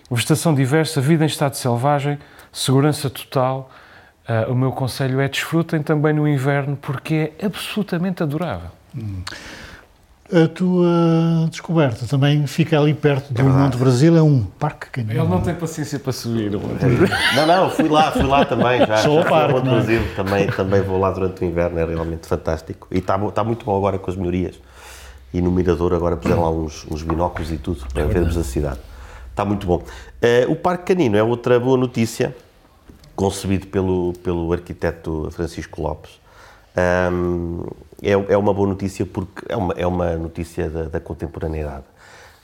[0.08, 2.18] vegetação diversa, vida em estado selvagem,
[2.52, 3.70] segurança total.
[4.28, 8.70] Uh, o meu conselho é desfrutem também no inverno porque é absolutamente adorável.
[8.96, 9.22] Hum.
[10.31, 15.23] A tua descoberta também fica ali perto do é Monte Brasil, é um parque canino.
[15.23, 16.51] Ele não tem paciência para subir.
[16.51, 18.79] Não, não, fui lá, fui lá também.
[18.87, 19.71] Já, Só já parque, Monte é?
[19.71, 22.87] Brasil, também, também vou lá durante o inverno, é realmente fantástico.
[22.91, 24.61] E está, está muito bom agora com as melhorias.
[25.33, 28.45] E no Mirador agora puseram lá uns, uns binóculos e tudo para é vermos a
[28.45, 28.81] cidade.
[29.31, 29.77] Está muito bom.
[29.77, 32.37] Uh, o Parque Canino é outra boa notícia,
[33.17, 36.21] concebido pelo, pelo arquiteto Francisco Lopes.
[37.11, 37.64] Um,
[38.02, 41.84] é, é uma boa notícia porque é uma, é uma notícia da, da contemporaneidade.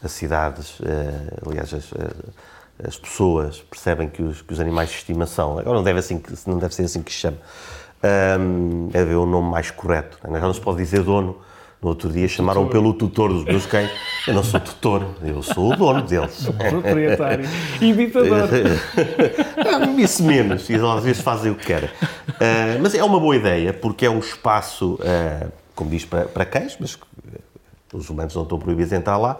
[0.03, 4.97] As cidades, uh, aliás, as, eh, as pessoas percebem que os, que os animais de
[4.97, 7.39] estimação, agora não deve, assim, não deve ser assim que se chama,
[8.39, 10.19] um, é ver o nome mais correto.
[10.29, 10.39] Né?
[10.41, 11.39] Não se pode dizer dono.
[11.85, 13.91] No outro dia chamaram pelo tutor dos meus cães.
[14.27, 16.49] Eu não sou tutor, eu sou o dono deles.
[16.71, 17.47] Proprietário.
[17.79, 18.49] Imitador.
[19.99, 21.91] Isso menos, e às vezes fazem o que querem.
[21.91, 26.47] Uh, mas é uma boa ideia, porque é um espaço, uh, como diz, para, para
[26.47, 26.99] cães, mas
[27.93, 29.39] os humanos não estão proibidos de entrar lá.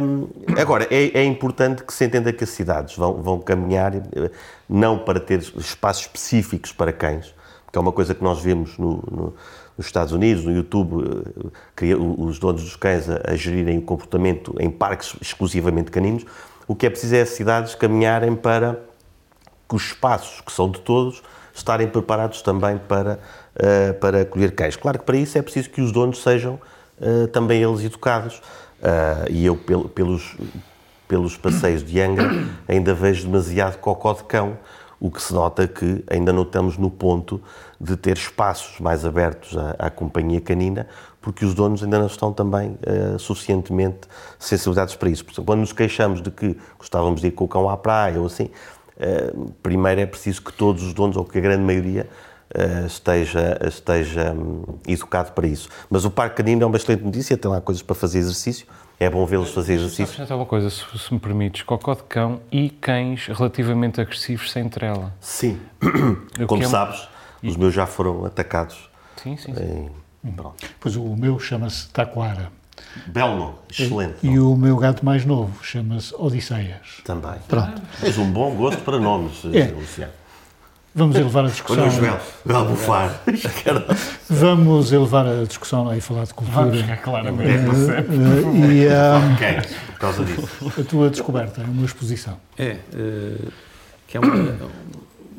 [0.00, 3.92] Um, agora, é, é, importante que se entenda que as cidades vão, vão caminhar
[4.68, 7.34] não para ter espaços específicos para cães,
[7.64, 9.34] porque é uma coisa que nós vemos no, no
[9.80, 11.24] nos Estados Unidos, no YouTube,
[11.80, 16.26] eh, os donos dos cães a, gerirem o comportamento em parques exclusivamente caninos.
[16.68, 18.78] O que é preciso é as cidades caminharem para
[19.66, 21.22] que os espaços, que são de todos,
[21.54, 23.18] estarem preparados também para,
[23.56, 24.76] uh, para acolher cães.
[24.76, 26.60] Claro que para isso é preciso que os donos sejam
[27.00, 28.42] uh, também eles educados.
[29.28, 30.36] E eu, pel, pelos,
[31.06, 32.30] pelos passeios de Angra,
[32.66, 34.56] ainda vejo demasiado cocó de cão,
[35.00, 37.40] o que se nota que ainda não estamos no ponto
[37.80, 40.86] de ter espaços mais abertos à, à companhia canina,
[41.22, 44.00] porque os donos ainda não estão também uh, suficientemente
[44.38, 45.24] sensibilizados para isso.
[45.24, 48.26] Portanto, quando nos queixamos de que gostávamos de ir com o cão à praia ou
[48.26, 48.50] assim,
[48.96, 52.06] uh, primeiro é preciso que todos os donos, ou que a grande maioria,
[52.54, 55.68] uh, esteja, esteja um, educado para isso.
[55.88, 58.66] Mas o parque canino é uma excelente notícia, tem lá coisas para fazer exercício,
[59.00, 60.04] é bom vê-los fazer exercício.
[60.04, 64.68] acrescentar uma coisa, se, se, me permites, cocó de cão e cães relativamente agressivos sem
[64.68, 65.14] trela.
[65.18, 65.58] Sim,
[66.46, 66.66] como é...
[66.66, 67.08] sabes,
[67.42, 68.90] os meus já foram atacados.
[69.16, 69.54] Sim, sim.
[69.54, 69.90] sim.
[70.22, 70.34] Em...
[70.78, 72.52] Pois o meu chama-se Taquara.
[73.06, 74.16] Belo nome, excelente.
[74.22, 77.00] E, e o meu gato mais novo chama-se Odisseias.
[77.04, 77.38] Também.
[77.48, 77.80] Pronto.
[78.00, 79.68] Tens um bom gosto para nomes, é.
[79.68, 80.12] Luciano.
[80.92, 81.84] Vamos elevar a discussão.
[81.84, 83.22] Olha o Joel, vai bufar.
[84.28, 86.62] Vamos elevar a discussão aí falar de cultura.
[86.62, 87.68] Vamos ficar claramente.
[87.68, 90.48] Uh, uh, e, uh, ok, por causa disso.
[90.80, 92.40] A tua descoberta, uma exposição.
[92.58, 93.52] É, uh,
[94.08, 94.56] que é uma,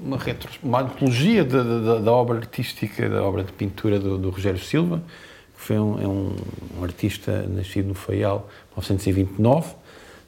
[0.01, 4.29] uma, retro, uma antologia da, da, da, obra artística, da obra de pintura do, do
[4.29, 5.03] Rogério Silva,
[5.57, 6.35] que foi um, é um,
[6.79, 9.75] um, artista nascido no Faial em 1929,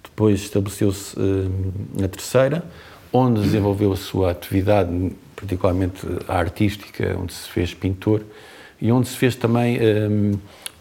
[0.04, 2.66] depois estabeleceu-se uh, na Terceira,
[3.14, 4.90] onde desenvolveu a sua atividade,
[5.36, 8.24] particularmente a artística, onde se fez pintor
[8.82, 10.32] e onde se fez também um,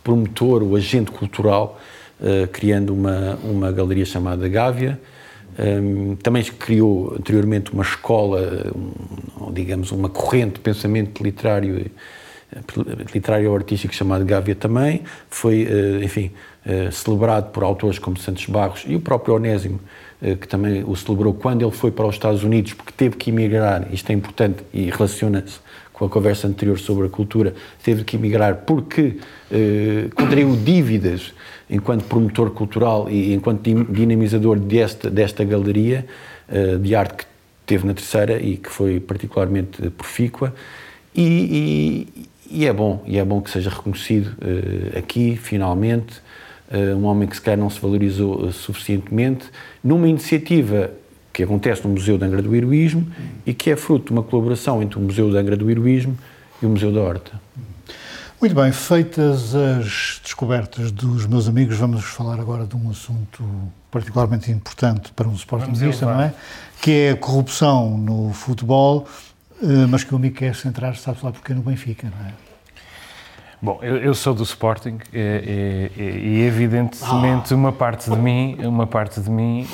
[0.03, 1.79] promotor, o agente cultural,
[2.18, 4.99] uh, criando uma, uma galeria chamada Gávea.
[5.59, 11.90] Um, também criou anteriormente uma escola, um, digamos, uma corrente de pensamento literário,
[13.14, 15.03] literário ou artístico chamado Gávea também.
[15.29, 16.31] Foi, uh, enfim,
[16.92, 21.35] celebrado por autores como Santos Barros e o próprio Onésimo, eh, que também o celebrou
[21.35, 24.88] quando ele foi para os Estados Unidos, porque teve que emigrar, isto é importante e
[24.88, 25.58] relaciona-se
[25.92, 29.18] com a conversa anterior sobre a cultura, teve que emigrar porque
[29.50, 31.32] eh, contraiu dívidas
[31.68, 36.06] enquanto promotor cultural e enquanto dinamizador desta, desta galeria
[36.48, 37.24] eh, de arte que
[37.66, 40.54] teve na terceira e que foi particularmente profícua.
[41.14, 42.06] E,
[42.50, 46.32] e, e é bom, e é bom que seja reconhecido eh, aqui, finalmente, eh,
[46.96, 49.46] um homem que se calhar não se valorizou eh, suficientemente,
[49.85, 50.90] numa iniciativa
[51.32, 53.06] que acontece no Museu de Angra do Heroísmo
[53.44, 56.16] e que é fruto de uma colaboração entre o Museu de Angra do Heroísmo
[56.62, 57.40] e o Museu da Horta.
[58.40, 63.44] Muito bem, feitas as descobertas dos meus amigos, vamos falar agora de um assunto
[63.90, 66.35] particularmente importante para um sportingista, não é?
[66.80, 69.06] Que é a corrupção no futebol,
[69.62, 72.52] eh, mas que o amigo quer centrar, sabe lá porque no Benfica, não é?
[73.64, 77.57] Bom, eu, eu, sou do Sporting e, e, e evidentemente ah.
[77.57, 79.68] uma parte de mim, uma parte de mim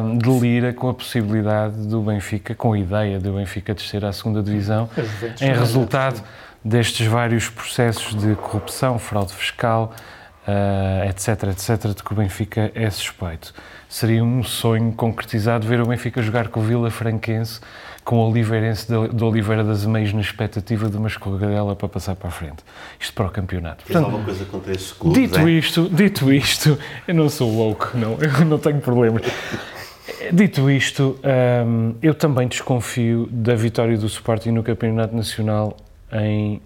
[0.00, 4.44] um, delira com a possibilidade do Benfica, com a ideia do Benfica descer à segunda
[4.44, 4.88] divisão,
[5.40, 6.22] em resultado
[6.64, 9.92] destes vários processos de corrupção, fraude fiscal,
[10.46, 13.52] uh, etc, etc, de que o Benfica é suspeito.
[13.88, 17.58] Seria um sonho concretizado ver o Benfica jogar com o Vila Franquense
[18.04, 22.28] com o Oliveirense de, Oliveira das Meias na expectativa de uma escorregadela para passar para
[22.28, 22.64] a frente.
[22.98, 23.84] Isto para o campeonato.
[23.84, 25.20] Portanto, alguma coisa contra esse clube?
[25.20, 25.50] Dito é?
[25.50, 29.22] isto, dito isto, eu não sou louco, não, eu não tenho problemas.
[30.32, 31.18] Dito isto,
[31.66, 35.76] um, eu também desconfio da vitória do Sporting no Campeonato Nacional
[36.12, 36.60] em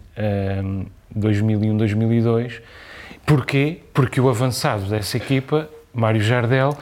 [0.65, 2.61] um, 2001-2002.
[3.25, 3.81] Porquê?
[3.93, 6.77] Porque o avançado dessa equipa, Mário Jardel,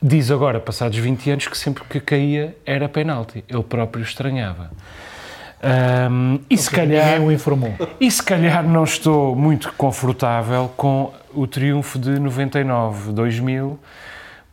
[0.00, 3.44] Diz agora, passados 20 anos, que sempre que caía era penalti.
[3.48, 4.70] Ele próprio estranhava.
[5.60, 7.74] Um, e se calhar o informou.
[8.00, 13.76] E se calhar não estou muito confortável com o triunfo de 99, 2000,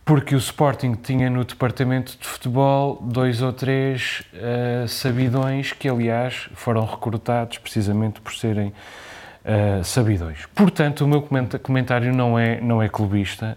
[0.04, 6.50] porque o Sporting tinha no departamento de futebol dois ou três uh, sabidões que, aliás,
[6.56, 10.48] foram recrutados precisamente por serem uh, sabidões.
[10.56, 11.22] Portanto, o meu
[11.62, 13.56] comentário não é, não é clubista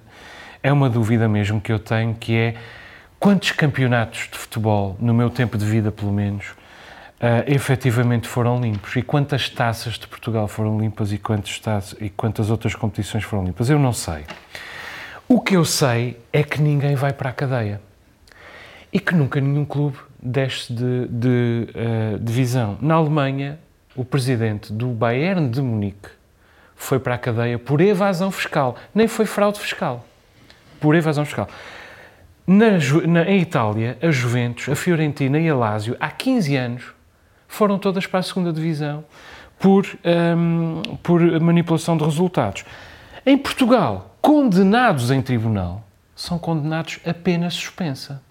[0.62, 2.54] é uma dúvida mesmo que eu tenho, que é
[3.18, 6.46] quantos campeonatos de futebol, no meu tempo de vida pelo menos,
[7.20, 11.20] uh, efetivamente foram limpos e quantas taças de Portugal foram limpas e,
[11.62, 13.70] taças, e quantas outras competições foram limpas.
[13.70, 14.24] Eu não sei.
[15.28, 17.80] O que eu sei é que ninguém vai para a cadeia
[18.92, 22.78] e que nunca nenhum clube desce de, de uh, divisão.
[22.80, 23.58] Na Alemanha,
[23.94, 26.08] o presidente do Bayern de Munique
[26.74, 30.07] foi para a cadeia por evasão fiscal, nem foi fraude fiscal
[30.80, 31.48] por evasão fiscal.
[32.46, 32.70] Na,
[33.06, 36.84] na, em Itália, a Juventus, a Fiorentina e a Lazio, há 15 anos,
[37.46, 39.04] foram todas para a segunda divisão
[39.58, 39.86] por,
[40.36, 42.64] um, por manipulação de resultados.
[43.26, 48.22] Em Portugal, condenados em tribunal, são condenados a pena suspensa,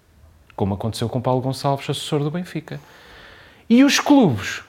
[0.56, 2.80] como aconteceu com Paulo Gonçalves, assessor do Benfica.
[3.68, 4.62] E os clubes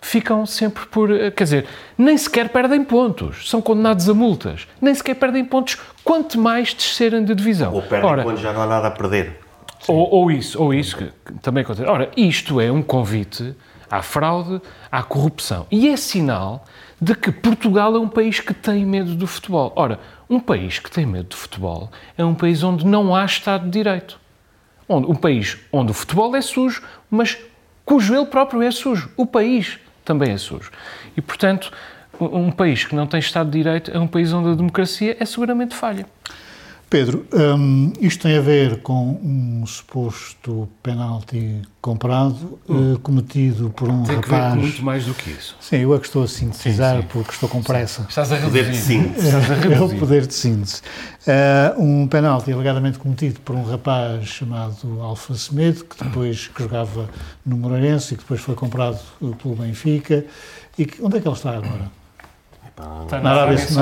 [0.00, 1.10] ficam sempre por.
[1.10, 5.76] Eh, quer dizer, nem sequer perdem pontos, são condenados a multas, nem sequer perdem pontos,
[6.04, 7.72] quanto mais descerem de divisão.
[7.72, 9.40] Ou perdem Ora, quando já não há nada a perder.
[9.86, 11.88] Ou, ou, isso, ou isso, que também acontece.
[11.88, 13.54] Ora, isto é um convite
[13.90, 15.66] à fraude, à corrupção.
[15.70, 16.64] E é sinal
[17.00, 19.72] de que Portugal é um país que tem medo do futebol.
[19.76, 23.64] Ora, um país que tem medo do futebol é um país onde não há Estado
[23.64, 24.20] de Direito.
[24.88, 27.38] Onde, um país onde o futebol é sujo, mas
[27.84, 29.10] cujo ele próprio é sujo.
[29.16, 29.78] O país
[30.08, 30.70] também é sujo.
[31.14, 31.70] E, portanto,
[32.18, 35.24] um país que não tem Estado de Direito é um país onde a democracia é
[35.26, 36.06] seguramente falha.
[36.90, 42.94] Pedro, um, isto tem a ver com um suposto penalti comprado, hum.
[42.94, 44.30] uh, cometido por um tem rapaz.
[44.30, 45.54] Tem que ver muito mais do que isso.
[45.60, 47.08] Sim, eu é que estou a sintetizar sim, sim.
[47.12, 48.02] porque estou com pressa.
[48.02, 48.08] Sim.
[48.08, 49.28] Estás a poder de síntese.
[49.28, 50.80] É, é, o poder de síntese.
[51.26, 57.10] Uh, um penalti alegadamente cometido por um rapaz chamado Alfa Semedo, que depois que jogava
[57.44, 58.98] no Moreirense e que depois foi comprado
[59.42, 60.24] pelo Benfica.
[60.78, 61.90] E que, onde é que ele está agora?
[63.04, 63.30] Está na, na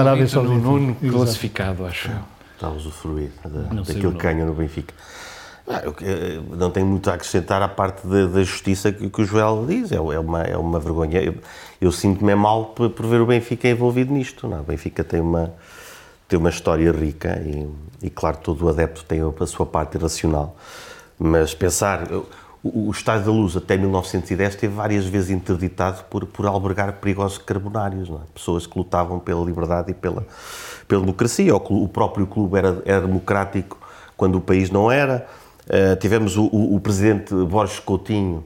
[0.01, 4.55] Arábia Saudita no nono classificado, acho eu está a usufruir da, daquilo que ganha no
[4.55, 4.95] Benfica.
[6.57, 9.91] Não tenho muito a acrescentar à parte da, da justiça que, que, o Joel diz,
[9.93, 11.21] é, é, uma, é uma vergonha.
[11.21, 11.35] Eu,
[11.81, 14.47] eu sinto-me mal por, por, ver o Benfica envolvido nisto.
[14.49, 14.59] Não?
[14.59, 14.61] É?
[14.61, 15.53] O Benfica tem uma,
[16.29, 17.69] tem uma história rica e,
[18.07, 20.57] e, claro, todo adepto tem a sua parte irracional.
[21.19, 22.07] Mas pensar,
[22.63, 27.39] o, o Estádio da Luz até 1910 esteve várias vezes interditado por, por albergar perigosos
[27.39, 28.19] carbonários, é?
[28.33, 30.25] pessoas que lutavam pela liberdade e pela
[30.87, 31.55] pela democracia.
[31.55, 33.79] O, próprio clube era, era, democrático
[34.17, 35.27] quando o país não era.
[35.67, 38.45] Uh, tivemos o, o, o, presidente Borges Coutinho,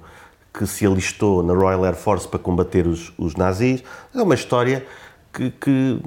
[0.53, 3.83] que se alistou na Royal Air Force para combater os, os nazis.
[4.15, 4.87] É uma história
[5.33, 6.01] que, que,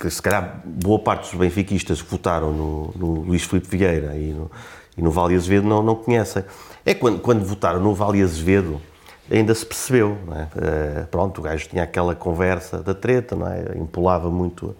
[0.00, 4.32] que, se calhar, boa parte dos benfiquistas que votaram no, no Luís Filipe Vieira e
[4.32, 4.50] no,
[4.96, 6.44] e no Vale Azevedo não, não conhecem.
[6.84, 8.80] É quando, quando votaram no Vale Azevedo,
[9.30, 11.02] ainda se percebeu, é?
[11.02, 13.76] Uh, pronto, o gajo tinha aquela conversa da treta, não é?
[13.76, 14.76] Empolava muito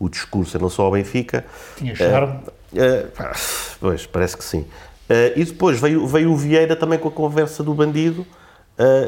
[0.00, 1.44] o discurso em relação ao Benfica.
[1.76, 2.40] Tinha charme?
[2.72, 3.38] Uh, uh,
[3.78, 4.60] pois, parece que sim.
[4.60, 8.26] Uh, e depois veio, veio o Vieira também com a conversa do bandido,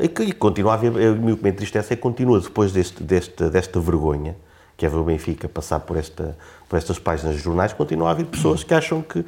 [0.02, 3.48] e que continua a haver, o que me entristece é que continua depois deste, deste,
[3.48, 4.36] desta vergonha,
[4.76, 6.36] que é ver o Benfica passar por, esta,
[6.68, 9.24] por estas páginas de jornais, continua a haver pessoas que acham que,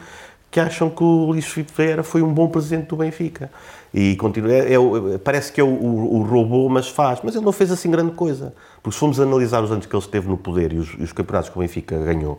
[0.55, 3.51] que acham que o Luís Filipe Vieira foi um bom presidente do Benfica.
[3.93, 7.19] E continua, é, é, parece que é o, o, o, robô, mas faz.
[7.25, 8.55] Mas ele não fez assim grande coisa.
[8.81, 11.51] Porque se formos analisar os anos que ele esteve no poder e os, os campeonatos
[11.51, 12.35] que o Benfica ganhou,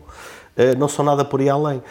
[0.56, 1.82] uh, não são nada por aí além.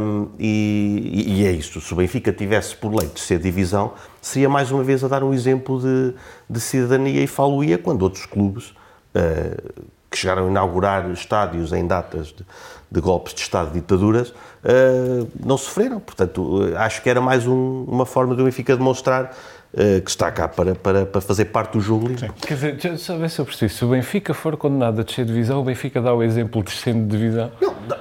[0.00, 1.80] Um, e, e, é isto.
[1.80, 5.22] Se o Benfica tivesse por lei de ser divisão, seria mais uma vez a dar
[5.22, 6.12] um exemplo de,
[6.50, 8.70] de cidadania e falo-ia quando outros clubes
[9.14, 12.44] uh, que chegaram a inaugurar estádios em datas de,
[12.90, 14.32] de golpes de Estado, de ditaduras,
[14.66, 16.00] uh, não sofreram.
[16.00, 19.32] Portanto, uh, acho que era mais um, uma forma do Benfica demonstrar
[19.72, 22.30] uh, que está cá para, para, para fazer parte do jogo livre.
[22.40, 25.60] Quer dizer, sabe se eu preciso, se o Benfica for condenado a descer de divisão,
[25.60, 27.50] o Benfica dá o exemplo de descendo de divisão?
[27.60, 27.96] Não, não,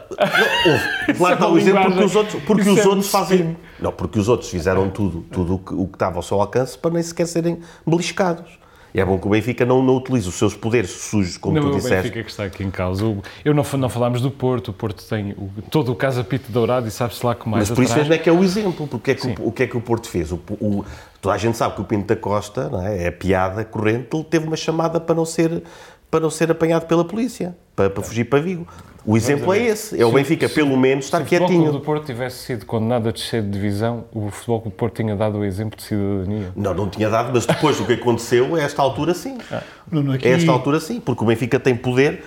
[1.08, 3.58] não claro, dá o exemplo porque os outros, porque os é outros fazem...
[3.80, 6.78] Não, porque os outros fizeram tudo, tudo o que, o que estava ao seu alcance
[6.78, 8.64] para nem sequer serem beliscados.
[8.95, 11.63] E é bom que o Benfica não, não utilize os seus poderes sujos, como não,
[11.63, 11.89] tu disseste.
[11.89, 13.03] Não é o Benfica que está aqui em causa.
[13.43, 14.69] Eu não, não falámos do Porto.
[14.69, 17.75] O Porto tem o, todo o Casa Pito Dourado e sabe-se lá que mais Mas
[17.75, 18.88] por isso mesmo é que é o exemplo.
[18.88, 20.31] Porque é que o, o, que é que o Porto fez?
[20.31, 20.86] O, o,
[21.19, 23.03] toda a gente sabe que o Pinto da Costa, não é?
[23.03, 25.62] é a piada corrente, ele teve uma chamada para não ser,
[26.10, 28.65] para não ser apanhado pela polícia, para, para fugir para Vigo.
[29.05, 30.01] O exemplo é esse.
[30.01, 31.47] É o Benfica, se, pelo menos, estar quietinho.
[31.47, 34.71] Se o Futebol do Porto tivesse sido condenado a descer de divisão, o Futebol do
[34.71, 36.51] Porto tinha dado o exemplo de cidadania.
[36.55, 39.37] Não, não tinha dado, mas depois do que aconteceu, a esta altura sim.
[39.51, 39.61] Ah.
[39.91, 42.23] A esta altura sim, porque o Benfica tem poder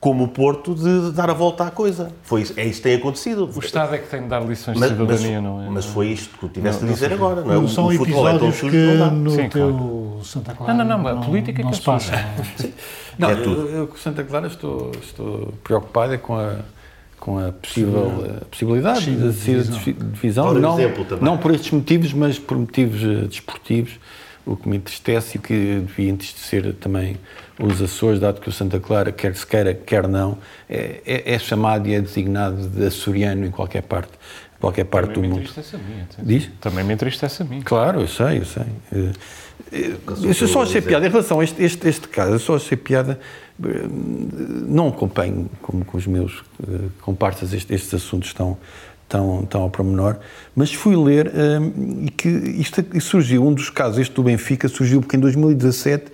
[0.00, 2.10] como o Porto de dar a volta à coisa.
[2.22, 3.50] Foi isso, é isso que tem acontecido.
[3.54, 5.68] O Estado é que tem de dar lições mas, de cidadania, mas, não é?
[5.68, 7.54] Mas foi isto que tu tiveste de dizer agora, não é?
[7.56, 8.76] Não são o episódios é que
[9.12, 10.20] no Sim, teu claro.
[10.24, 12.12] Santa Clara não, não, não, a política não, é que se passa.
[13.18, 13.68] Não, é tudo.
[13.68, 16.56] Eu, com Santa Clara estou, estou preocupado é com a
[17.18, 20.78] com a possível a possibilidade Sim, de de divisão, não,
[21.20, 24.00] não por estes motivos, mas por motivos uh, desportivos,
[24.46, 27.18] o que me entristece e o que devia entristecer também
[27.60, 31.38] os Açores, dado que o Santa Clara, quer se queira, quer não, é, é, é
[31.38, 34.12] chamado e é designado de açoriano em qualquer parte,
[34.58, 35.48] qualquer parte também do mundo.
[35.48, 36.26] Também me entristece a mim.
[36.26, 36.50] Diz?
[36.60, 37.62] Também me entristece a mim.
[37.62, 38.62] Claro, eu sei, eu sei.
[38.92, 39.12] Uh,
[40.24, 43.20] eu só achei piada, em relação a este, este, este caso, eu só achei piada
[44.66, 48.56] não acompanho, como com os meus uh, comparsas, estes, estes assuntos tão,
[49.08, 50.18] tão, tão ao promenor,
[50.56, 51.30] mas fui ler
[52.02, 56.10] e que isto surgiu, um dos casos, este do Benfica, surgiu porque em 2017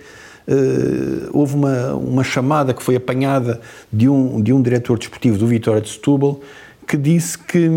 [0.47, 3.59] uh, houve uma, uma chamada que foi apanhada
[3.91, 6.39] de um, de um diretor desportivo do Vitória de Setúbal
[6.87, 7.69] que disse que,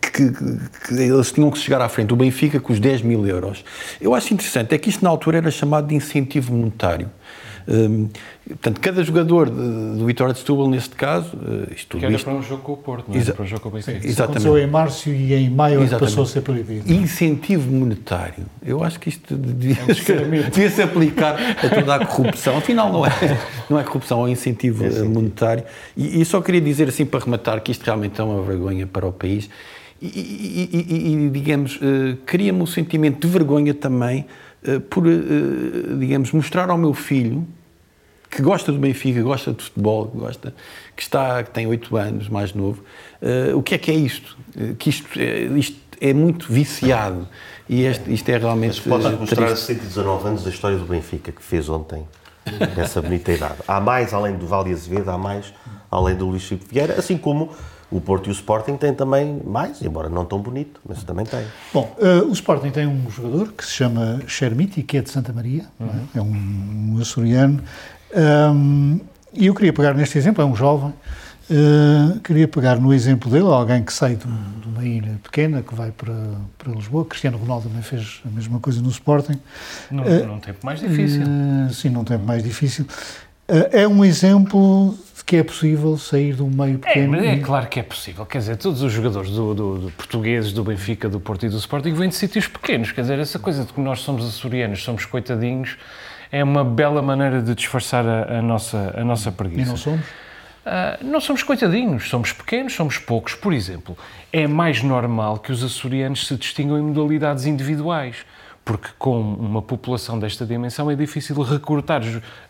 [0.00, 3.62] que, que, eles tinham que chegar à frente do Benfica com os 10 mil euros.
[4.00, 7.10] Eu acho interessante, é que isto na altura era chamado de incentivo monetário.
[7.70, 8.08] Um,
[8.48, 12.14] portanto, cada jogador de, do Vitória de Setúbal, neste caso, uh, isto tudo que era
[12.14, 13.24] isto, para um jogo com o Porto, não é?
[13.24, 14.06] para um jogo com o Benfica.
[14.06, 16.92] Isso aconteceu em março e em maio é passou a ser proibido.
[16.92, 18.44] Incentivo monetário.
[18.64, 22.58] Eu acho que isto devia, é devia se aplicar a toda a corrupção.
[22.58, 23.10] Afinal, não é,
[23.70, 25.64] não é corrupção, é incentivo é monetário.
[25.96, 29.06] E, e só queria dizer assim, para rematar, que isto realmente é uma vergonha para
[29.06, 29.48] o país
[30.00, 34.24] e, e, e, e digamos, uh, cria-me um sentimento de vergonha também
[34.66, 37.46] uh, por, uh, digamos, mostrar ao meu filho
[38.30, 40.54] que gosta do Benfica, gosta de futebol, gosta,
[40.96, 42.82] que está, que tem oito anos, mais novo,
[43.54, 44.38] o que é que é isto?
[44.78, 47.28] que isto, isto é muito viciado
[47.68, 48.82] e este, isto é realmente.
[48.84, 52.06] Mas pode mostrar 119 anos da história do Benfica que fez ontem,
[52.76, 53.56] nessa bonita idade.
[53.68, 55.52] Há mais, além do Vale Azevedo, há mais,
[55.90, 57.50] além do Luís Chico Vieira, assim como
[57.90, 61.44] o Porto e o Sporting têm também mais, embora não tão bonito, mas também têm.
[61.74, 65.32] Bom, uh, o Sporting tem um jogador que se chama Chermiti, que é de Santa
[65.32, 65.88] Maria, uhum.
[66.14, 66.18] é?
[66.18, 67.62] é um, um açoriano,
[68.14, 69.00] um,
[69.32, 70.92] e eu queria pegar neste exemplo, é um jovem,
[71.50, 75.74] uh, queria pegar no exemplo dele, alguém que sai de, de, uma ilha pequena, que
[75.74, 76.14] vai para,
[76.58, 79.38] para Lisboa, Cristiano Ronaldo também fez a mesma coisa no Sporting.
[79.90, 81.22] Num, uh, num tempo mais difícil.
[81.72, 82.86] sim, num tempo mais difícil.
[83.48, 84.96] é um exemplo
[85.30, 87.14] que é possível sair de um meio pequeno.
[87.14, 88.26] É, é claro que é possível.
[88.26, 91.56] Quer dizer, todos os jogadores do, do, do, portugueses, do Benfica, do Porto e do
[91.56, 92.90] Sporting vêm de sítios pequenos.
[92.90, 95.76] Quer dizer, essa coisa de que nós somos açorianos, somos coitadinhos,
[96.30, 99.62] é uma bela maneira de disfarçar a, a nossa, a nossa preguiça.
[99.62, 100.00] E não somos?
[100.00, 103.34] Uh, não somos coitadinhos, somos pequenos, somos poucos.
[103.34, 103.96] Por exemplo,
[104.32, 108.24] é mais normal que os açorianos se distingam em modalidades individuais
[108.64, 112.02] porque com uma população desta dimensão é difícil recrutar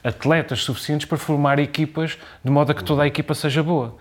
[0.03, 3.97] atletas suficientes para formar equipas de modo a que toda a equipa seja boa.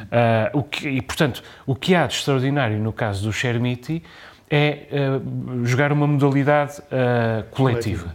[0.00, 4.02] Uh, o que, e, portanto, o que há de extraordinário no caso do Chermiti
[4.50, 8.14] é uh, jogar uma modalidade uh, coletiva.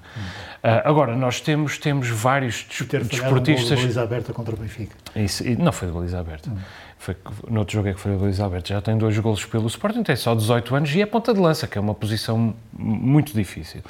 [0.83, 3.79] Agora, nós temos, temos vários desportistas...
[3.79, 4.95] Um baliza aberta contra o Benfica.
[5.15, 6.49] Isso, não foi de baliza aberta.
[6.49, 6.57] Hum.
[6.99, 7.15] Foi,
[7.49, 10.03] no outro jogo é que foi o Luís Alberto, já tem dois golos pelo Sporting,
[10.03, 13.81] tem só 18 anos e é ponta de lança, que é uma posição muito difícil.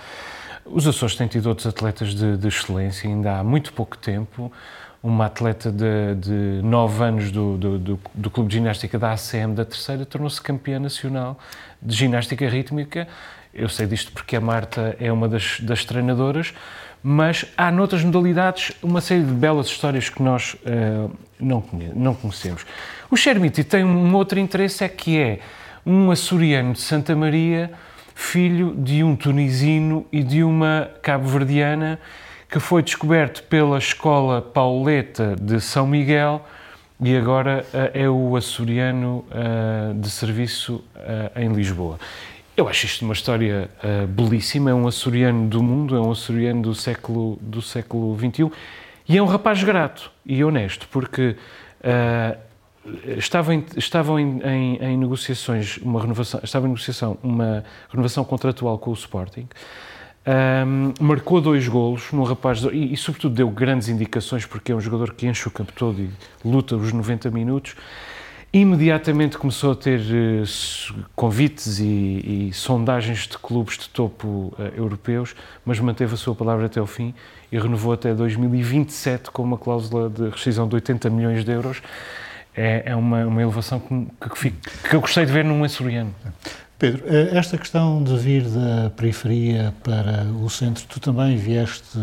[0.63, 4.51] Os Açores têm tido outros atletas de, de excelência, ainda há muito pouco tempo.
[5.01, 9.55] Uma atleta de, de 9 anos do, do, do, do, Clube de Ginástica da ACM
[9.55, 11.39] da terceira tornou-se campeã nacional
[11.81, 13.07] de ginástica rítmica.
[13.59, 16.53] Eu sei disto porque a Marta é uma das, das treinadoras
[17.01, 21.63] mas há noutras modalidades uma série de belas histórias que nós uh, não,
[21.95, 22.65] não conhecemos.
[23.09, 25.39] O Chermiti tem um outro interesse, é que é
[25.85, 27.71] um açoriano de Santa Maria,
[28.13, 31.99] filho de um tunisino e de uma cabo-verdiana,
[32.49, 36.45] que foi descoberto pela Escola Pauleta de São Miguel
[36.99, 40.83] e agora uh, é o açoriano uh, de serviço
[41.35, 41.97] em Lisboa.
[42.59, 44.69] Eu acho isto uma história uh, belíssima.
[44.69, 48.51] É um açoriano do mundo, é um açoriano do século, do século XXI
[49.07, 51.37] e é um rapaz grato e honesto, porque
[51.79, 52.37] uh,
[53.17, 58.77] estava em, estavam em, em, em, negociações, uma renovação, estava em negociação uma renovação contratual
[58.77, 59.47] com o Sporting.
[60.27, 64.81] Um, marcou dois golos num rapaz e, e, sobretudo deu grandes indicações porque é um
[64.81, 66.09] jogador que enche o campo todo e
[66.43, 67.73] luta os 90 minutos
[68.51, 75.35] Imediatamente começou a ter uh, convites e, e, sondagens de clubes de topo uh, europeus,
[75.63, 77.13] mas manteve a sua palavra até o fim
[77.51, 81.79] e renovou até 2027 com uma cláusula de rescisão de 80 milhões de euros.
[82.55, 84.51] É, é uma, uma elevação que, que,
[84.89, 86.13] que, eu gostei de ver num açoriano.
[86.79, 91.99] Pedro, eh, esta questão de vir da periferia para o centro, tu também vieste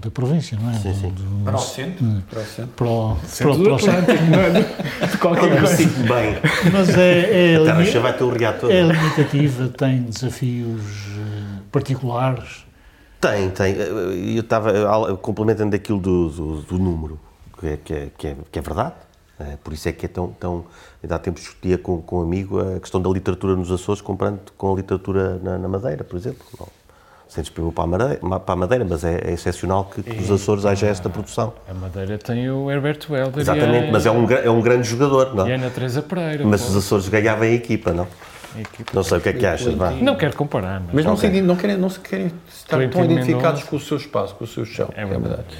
[0.00, 0.74] da província, não é?
[0.74, 1.10] Sim, sim.
[1.10, 2.22] Do, para o centro?
[2.28, 2.72] Para o centro.
[2.76, 5.06] Para o, centro para, para o Atlântico, não é?
[5.06, 5.76] De qualquer coisa.
[5.76, 6.36] sinto bem.
[6.72, 7.54] Mas é...
[7.54, 8.70] é a vai ter o reator.
[8.70, 12.64] É limitativa, tem desafios eh, particulares?
[13.20, 13.74] Tem, tem.
[13.74, 17.18] Eu estava complementando aquilo do, do, do número,
[17.58, 18.94] que é, que é, que é, que é verdade
[19.38, 20.32] é, por isso é que é tão.
[20.32, 20.64] tão
[21.02, 24.40] ainda há tempo discutia com, com um amigo a questão da literatura nos Açores comparando
[24.56, 26.44] com a literatura na, na Madeira, por exemplo.
[26.58, 26.66] Não,
[27.28, 30.30] sem desprimir para a Madeira, para a Madeira mas é, é excepcional que, que nos
[30.30, 31.52] Açores haja esta produção.
[31.68, 33.40] A Madeira tem o Herberto Helder.
[33.40, 36.44] Exatamente, mas é um, é um grande jogador, não E a Ana Teresa Pereira.
[36.46, 36.68] Mas pô.
[36.68, 38.06] os Açores ganhavam a equipa, não?
[38.92, 39.90] Não sei o que é que achas, vá.
[39.90, 40.80] Não quero comparar.
[40.80, 41.30] Mas, mas não, okay.
[41.30, 44.46] se, não, querem, não se querem estar tão identificados com o seu espaço, com o
[44.46, 44.88] seu chão.
[44.96, 45.24] É verdade.
[45.24, 45.58] É verdade.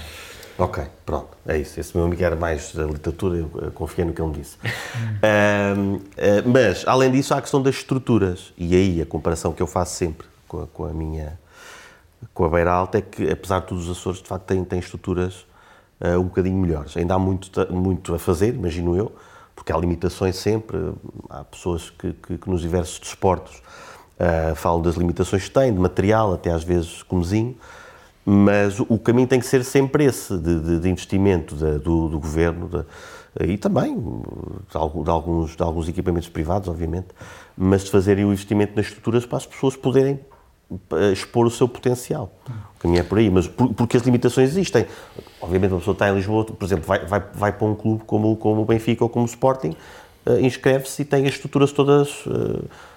[0.58, 1.78] Ok, pronto, é isso.
[1.78, 4.56] Esse meu amigo era mais da literatura, eu confiei no que ele me disse.
[4.66, 6.02] uh, uh,
[6.46, 8.52] mas, além disso, há a questão das estruturas.
[8.58, 11.38] E aí, a comparação que eu faço sempre com a, com a minha.
[12.34, 14.78] Com a Beira Alta é que, apesar de todos os Açores, de facto, têm, têm
[14.78, 15.46] estruturas
[16.00, 16.96] uh, um bocadinho melhores.
[16.96, 19.12] Ainda há muito, muito a fazer, imagino eu,
[19.54, 20.92] porque há limitações sempre.
[21.28, 23.62] Há pessoas que, que, que nos diversos desportos
[24.56, 27.56] falam das limitações que têm, de material, até às vezes comezinho.
[28.30, 32.20] Mas o caminho tem que ser sempre esse, de, de, de investimento de, do, do,
[32.20, 32.84] governo de,
[33.52, 37.08] e também de, alguns, de alguns equipamentos privados, obviamente,
[37.56, 40.20] mas de fazerem o investimento nas estruturas para as pessoas poderem
[41.12, 42.32] expor o seu potencial.
[42.76, 44.86] O caminho é por aí, mas por, porque as limitações existem.
[45.40, 48.36] Obviamente, uma pessoa está em Lisboa, por exemplo, vai, vai, vai para um clube como,
[48.36, 49.74] como o Benfica ou como o Sporting,
[50.40, 52.24] inscreve-se e tem as estruturas todas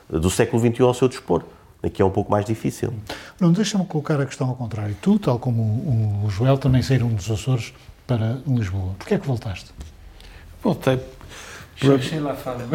[0.09, 1.43] do século XXI ao seu dispor.
[1.81, 2.93] Aqui é um pouco mais difícil.
[3.39, 4.95] Não, deixa-me colocar a questão ao contrário.
[5.01, 7.73] Tu, tal como o Joel, também saíram dos Açores
[8.05, 8.93] para Lisboa.
[8.99, 9.71] Porquê é que voltaste?
[10.61, 10.99] Voltei
[11.81, 12.67] Deixei lá fala.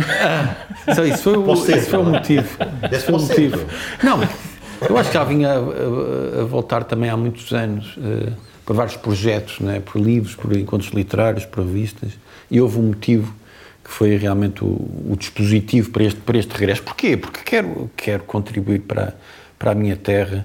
[0.88, 2.58] Ah, isso foi, o, esse foi o motivo.
[2.90, 3.66] Esse foi o motivo.
[4.02, 4.18] Não,
[4.88, 8.32] eu acho que já vinha a, a, a voltar também há muitos anos uh,
[8.64, 12.12] por vários projetos, né, por livros, por encontros literários, por revistas,
[12.50, 13.32] e houve um motivo
[13.84, 16.82] que foi realmente o, o, dispositivo para este, para este regresso.
[16.82, 17.16] Porquê?
[17.16, 19.14] Porque quero, quero contribuir para,
[19.56, 20.44] para a minha terra,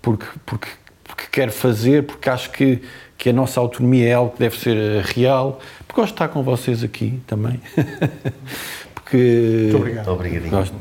[0.00, 0.68] porque, porque,
[1.04, 2.82] porque quero fazer, porque acho que,
[3.16, 6.28] que a nossa autonomia é algo que deve ser eh, real, porque gosto de estar
[6.28, 7.60] com vocês aqui também.
[8.92, 9.68] porque.
[9.70, 10.08] Muito obrigado.
[10.08, 10.50] Obrigadinho.
[10.50, 10.74] Gosto.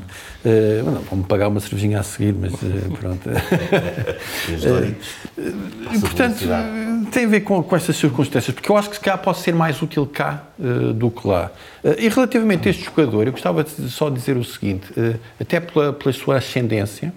[0.44, 2.58] Uh, não, vão-me pagar uma cervejinha a seguir, mas uh,
[3.00, 3.30] pronto.
[3.30, 4.96] uh,
[6.00, 6.46] portanto,
[7.12, 9.54] tem a ver com, com estas circunstâncias, porque eu acho que se cá posso ser
[9.54, 10.44] mais útil cá
[10.96, 11.52] do que lá.
[11.98, 14.88] e relativamente a este jogador, eu gostava de só dizer o seguinte:
[15.40, 17.14] até pela, pela sua ascendência.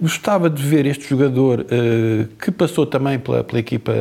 [0.00, 3.92] Gostava de ver este jogador, uh, que passou também pela, pela, equipa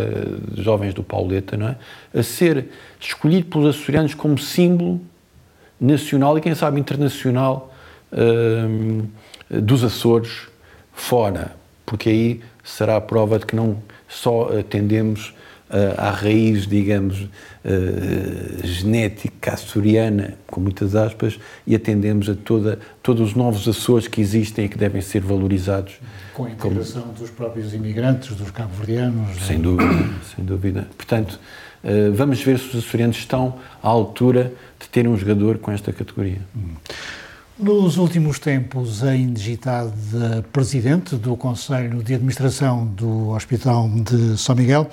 [0.50, 1.76] de jovens do Pauleta, não é?
[2.18, 2.70] a ser
[3.00, 5.02] escolhido pelos açorianos como símbolo
[5.80, 7.74] nacional e, quem sabe, internacional
[8.12, 9.08] uh,
[9.50, 10.48] dos Açores
[10.94, 11.56] fora,
[11.86, 15.34] porque aí será a prova de que não só atendemos
[15.70, 17.30] uh, à raiz, digamos, uh,
[18.68, 24.66] genética açoriana, com muitas aspas, e atendemos a toda, todos os novos Açores que existem
[24.66, 25.94] e que devem ser valorizados.
[26.34, 27.14] Com a integração como...
[27.14, 29.42] dos próprios imigrantes, dos cabo-verdianos.
[29.46, 30.88] Sem dúvida, sem dúvida.
[30.98, 31.40] Portanto,
[31.84, 35.92] uh, vamos ver se os açorianos estão à altura de terem um jogador com esta
[35.92, 36.42] categoria.
[37.60, 44.88] Nos últimos tempos, a indigitada presidente do Conselho de Administração do Hospital de São Miguel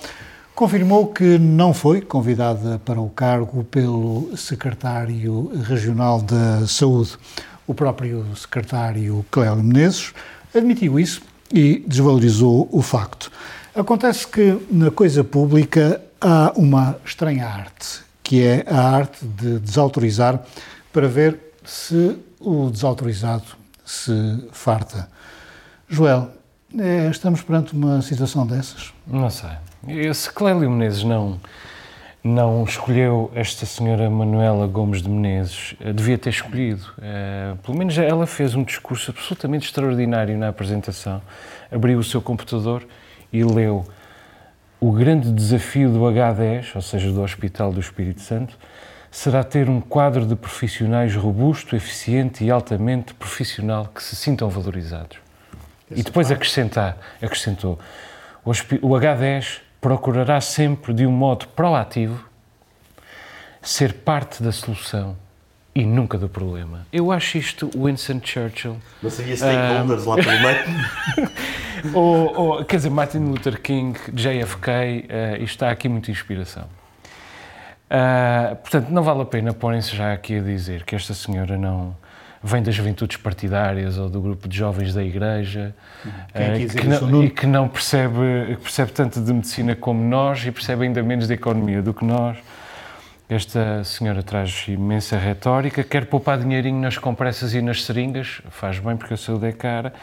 [0.55, 7.19] confirmou que não foi convidada para o cargo pelo secretário regional da Saúde.
[7.67, 10.15] O próprio secretário Clélio Menezes
[10.55, 11.21] admitiu isso
[11.53, 13.31] e desvalorizou o facto.
[13.75, 20.43] Acontece que na coisa pública há uma estranha arte, que é a arte de desautorizar
[20.93, 23.45] para ver se o desautorizado
[23.85, 25.09] se farta.
[25.89, 26.31] Joel,
[26.77, 28.93] é, estamos perante uma situação dessas?
[29.07, 29.51] Não sei.
[30.15, 31.39] Se Clélio Menezes não,
[32.23, 36.87] não escolheu esta senhora Manuela Gomes de Menezes, eh, devia ter escolhido.
[36.97, 41.21] Uh, pelo menos ela fez um discurso absolutamente extraordinário na apresentação.
[41.71, 42.87] Abriu o seu computador
[43.31, 43.85] e leu
[44.87, 48.55] o grande desafio do H10, ou seja, do Hospital do Espírito Santo,
[49.11, 55.17] será ter um quadro de profissionais robusto, eficiente e altamente profissional que se sintam valorizados.
[55.91, 57.79] E depois acrescentar, acrescentou,
[58.45, 62.23] o H10 procurará sempre, de um modo proativo,
[63.63, 65.17] ser parte da solução
[65.75, 66.87] e nunca do problema.
[66.93, 68.77] Eu acho isto Winston Churchill.
[69.03, 71.31] Não seria stakeholders uh, lá pelo meio?
[71.93, 76.65] ou, ou, quer dizer, Martin Luther King, JFK, uh, isto está aqui muita inspiração.
[77.91, 81.97] Uh, portanto, não vale a pena porem-se já aqui a dizer que esta senhora não
[82.43, 85.75] vem das juventudes partidárias ou do grupo de jovens da igreja
[86.35, 90.85] é que, não, e que não percebe, percebe tanto de medicina como nós e percebe
[90.85, 92.37] ainda menos de economia do que nós.
[93.29, 98.97] Esta senhora traz imensa retórica, quer poupar dinheirinho nas compressas e nas seringas, faz bem
[98.97, 99.95] porque a saúde é cara.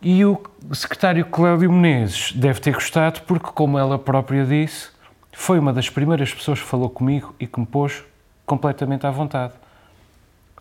[0.00, 0.40] E o
[0.72, 4.88] secretário Clédio Menezes deve ter gostado porque, como ela própria disse,
[5.32, 8.02] foi uma das primeiras pessoas que falou comigo e que me pôs
[8.46, 9.52] completamente à vontade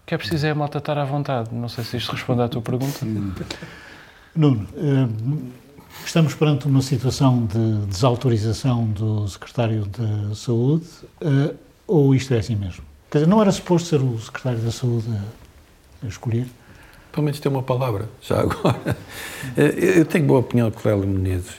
[0.09, 1.53] que é preciso é a malta estar à vontade.
[1.53, 3.05] Não sei se isto responde à tua pergunta.
[4.36, 5.07] Nuno, eh,
[6.06, 10.86] estamos perante uma situação de desautorização do secretário da Saúde
[11.22, 11.54] eh,
[11.88, 12.84] ou isto é assim mesmo?
[13.10, 15.08] Quer dizer, não era suposto ser o secretário da Saúde
[16.04, 16.47] a escolher?
[17.12, 18.97] Pelo menos tem uma palavra, já agora.
[19.58, 21.56] Eh, eu tenho boa opinião de Clélio Menezes.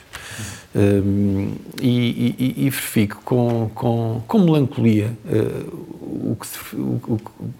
[0.73, 7.19] Um, e, e, e, verifico com, com, com melancolia uh, o, que se, o,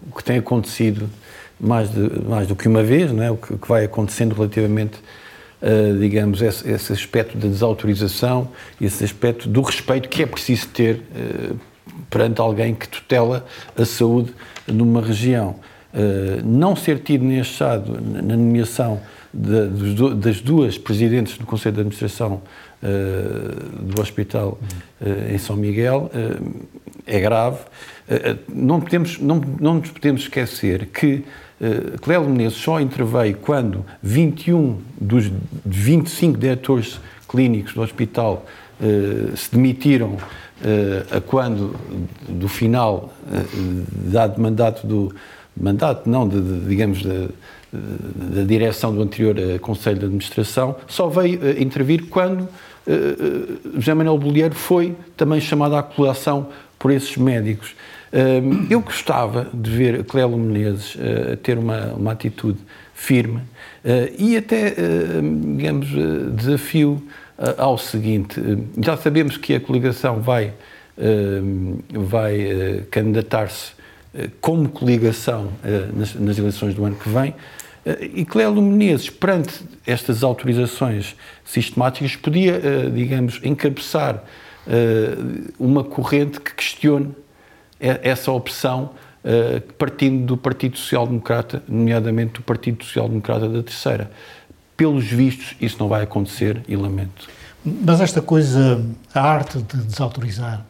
[0.10, 1.10] o, que tem acontecido
[1.60, 3.30] mais, de, mais do que uma vez, não é?
[3.30, 4.98] o, que, que vai acontecendo relativamente,
[5.62, 8.50] uh, digamos, esse, esse, aspecto da desautorização,
[8.80, 11.56] esse aspecto do respeito que é preciso ter uh,
[12.10, 13.46] perante alguém que tutela
[13.76, 14.34] a saúde
[14.68, 15.56] numa região.
[16.44, 19.02] não ser tido neste estado na nomeação
[19.34, 22.42] de, das duas presidentes do Conselho de Administração
[22.82, 24.60] uh, do Hospital
[25.02, 26.68] uh, em São Miguel uh,
[27.06, 27.60] é grave.
[28.48, 31.24] não, podemos, não, não nos podemos esquecer que uh,
[32.02, 35.32] Clélio Menezes só interveio quando 21 dos
[35.66, 37.00] 25 diretores
[37.30, 38.46] clínicos do hospital
[39.36, 40.18] se demitiram
[41.16, 41.76] a quando
[42.28, 43.14] do final
[44.12, 45.16] dado mandato do
[45.56, 52.06] mandato, não, de, de digamos, da direção do anterior Conselho de Administração, só veio intervir
[52.10, 52.48] quando
[53.76, 56.48] José Manuel Bolheiro foi também chamado à colação
[56.80, 57.76] por esses médicos.
[58.70, 62.60] Eu gostava de ver Clélo Menezes uh, ter uma, uma atitude
[62.94, 65.88] firme uh, e até, uh, digamos,
[66.36, 67.02] desafio
[67.58, 68.42] ao seguinte:
[68.84, 70.54] já sabemos que a coligação vai,
[71.92, 73.72] vai candidatar-se
[74.40, 75.50] como coligação
[76.20, 77.34] nas, eleições do ano que vem.
[78.14, 82.62] E Clélo Menezes, perante estas autorizações sistemáticas, podia,
[82.94, 84.24] digamos, encabeçar
[85.58, 87.16] uma corrente que questione
[87.82, 88.92] essa opção
[89.24, 94.12] uh, partindo do Partido Social Democrata, nomeadamente do Partido Social Democrata da Terceira.
[94.78, 97.28] Pelos vistos, isso não vai acontecer e lamento.
[97.64, 100.66] Mas esta coisa, a arte de desautorizar.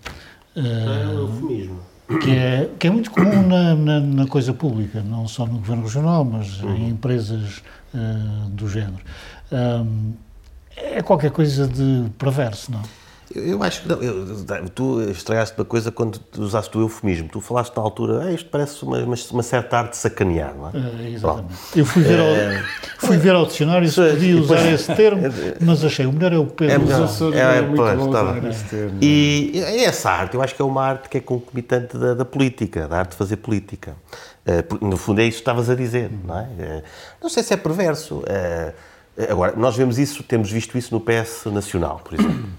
[0.56, 1.80] Uh, é um eufemismo.
[2.22, 5.84] Que é, que é muito comum na, na, na, coisa pública, não só no governo
[5.84, 6.76] regional, mas uhum.
[6.76, 9.00] em empresas uh, do género.
[9.50, 10.12] Um,
[10.76, 12.82] é qualquer coisa de perverso, não?
[13.36, 14.02] Eu acho que não.
[14.02, 17.30] Eu, tu estragaste uma coisa quando usaste o eufemismo.
[17.30, 20.70] Tu falaste na altura, ah, isto parece uma, uma, uma, certa arte de sacanear, não
[20.70, 21.04] é?
[21.04, 21.54] é exatamente.
[21.76, 22.64] Eu fui ver, ao, é...
[22.98, 25.22] fui ver ao dicionário se podia usar depois, esse termo,
[25.62, 26.76] mas achei o melhor é o Pedro.
[26.76, 27.10] É melhor.
[27.34, 28.98] É, é, é, muito pois, tá termo.
[29.02, 29.52] E
[29.86, 33.00] essa arte, eu acho que é uma arte que é concomitante da, da política, da
[33.00, 33.96] arte de fazer política.
[34.46, 36.44] Uh, no fundo é isso que estavas a dizer, não é?
[36.44, 36.84] Uh,
[37.22, 38.20] não sei se é perverso.
[38.20, 38.74] Uh,
[39.30, 42.50] agora, nós vemos isso, temos visto isso no PS Nacional, por exemplo.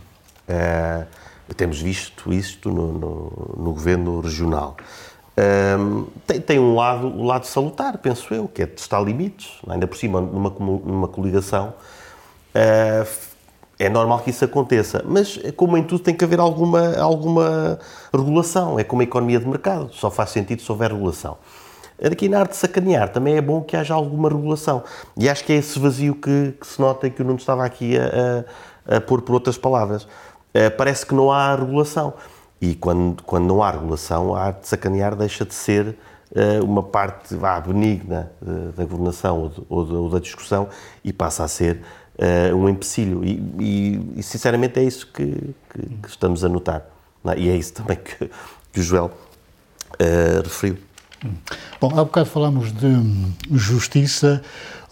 [0.49, 1.07] Uh,
[1.55, 4.77] temos visto isto no, no, no governo regional.
[5.37, 9.87] Um, tem, tem, um lado, o lado salutar, penso eu, que é testar limites, ainda
[9.87, 11.75] por cima numa, numa coligação.
[12.55, 13.33] Uh,
[13.79, 17.79] é normal que isso aconteça, mas como em tudo tem que haver alguma, alguma
[18.15, 21.37] regulação, é como a economia de mercado, só faz sentido se houver regulação.
[22.01, 24.83] Aqui na arte de sacanear também é bom que haja alguma regulação.
[25.17, 27.65] E acho que é esse vazio que, que se nota e que o Nuno estava
[27.65, 28.45] aqui a,
[28.87, 30.09] a, a pôr por outras palavras.
[30.55, 32.15] Eh, parece que não há regulação.
[32.61, 35.97] E quando, quando não há regulação, a arte de sacanear deixa de ser
[36.31, 40.69] uh, uma parte vá, benigna uh, da governação ou, da discussão
[41.03, 41.81] e passa a ser
[42.17, 43.25] uh, um empecilho.
[43.25, 46.87] E, e, e, sinceramente é isso que, que, que estamos a notar.
[47.25, 47.39] É?
[47.39, 48.31] E é isso também que,
[48.73, 49.11] que o Joel
[50.45, 50.79] referiu.
[51.81, 52.89] Bom, há bocado falamos de
[53.53, 54.43] justiça.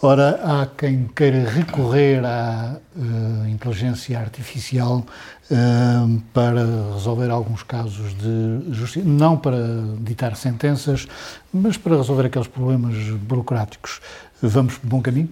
[0.03, 5.05] Ora, há quem queira recorrer à uh, inteligência artificial
[5.51, 9.57] uh, para resolver alguns casos de justiça, não para
[9.99, 11.07] ditar sentenças,
[11.53, 14.01] mas para resolver aqueles problemas burocráticos.
[14.41, 15.29] Vamos por bom caminho?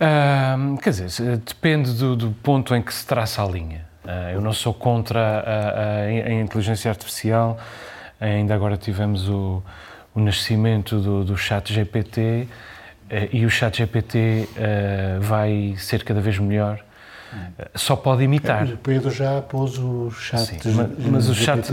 [0.00, 3.84] Uh, quer dizer, depende do, do, ponto em que se traça a linha.
[4.32, 7.58] eu não sou contra a, a, a inteligência artificial,
[8.20, 9.60] ainda agora tivemos o,
[10.14, 12.46] o nascimento do, do chat GPT eh,
[13.32, 16.80] e o chat GPT eh, vai ser cada vez melhor.
[17.58, 18.64] Eh, só pode imitar.
[18.64, 20.58] O Pedro já pôs o chat Sim,
[21.10, 21.70] mas, o chat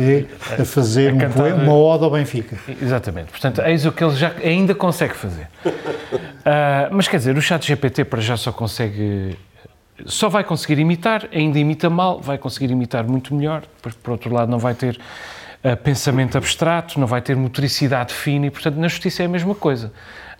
[0.60, 2.58] a fazer a cantar, uma ode ao Benfica.
[2.82, 3.32] Exatamente.
[3.32, 5.48] Portanto, eis o que ele já ainda consegue fazer.
[5.66, 9.38] uh, mas quer dizer, o chat GPT para já só consegue
[10.06, 14.34] só vai conseguir imitar, ainda imita mal, vai conseguir imitar muito melhor, porque por outro
[14.34, 14.98] lado não vai ter
[15.84, 19.92] pensamento abstrato, não vai ter motricidade fina e, portanto, na justiça é a mesma coisa.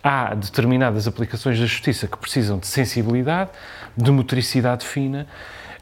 [0.02, 3.50] Há determinadas aplicações da justiça que precisam de sensibilidade,
[3.96, 5.26] de motricidade fina,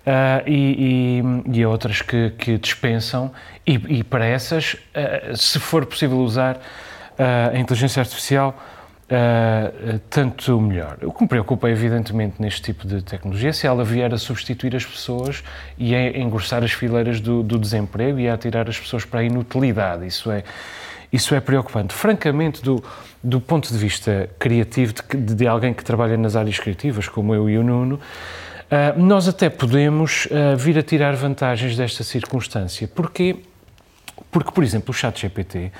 [0.08, 3.30] uh, e, e, e, outras que, que dispensam,
[3.66, 8.58] e, e, para essas, uh, se for possível usar uh, a inteligência artificial,
[10.10, 10.98] tanto melhor.
[11.02, 14.84] O que me preocupa, evidentemente, neste tipo de tecnologia, se ela vier a substituir as
[14.84, 15.42] pessoas
[15.78, 19.24] e a engrossar as fileiras do, do desemprego e a tirar as pessoas para a
[19.24, 20.06] inutilidade.
[20.06, 20.44] Isso é
[21.12, 21.94] isso é preocupante.
[21.94, 22.82] Francamente, do,
[23.22, 27.48] do ponto de vista criativo, de, de alguém que trabalha nas áreas criativas, como eu
[27.48, 32.86] e o Nuno, uh, nós até podemos uh, vir a tirar vantagens desta circunstância.
[32.86, 33.36] Porquê?
[34.30, 35.72] Porque, por exemplo, o chat GPT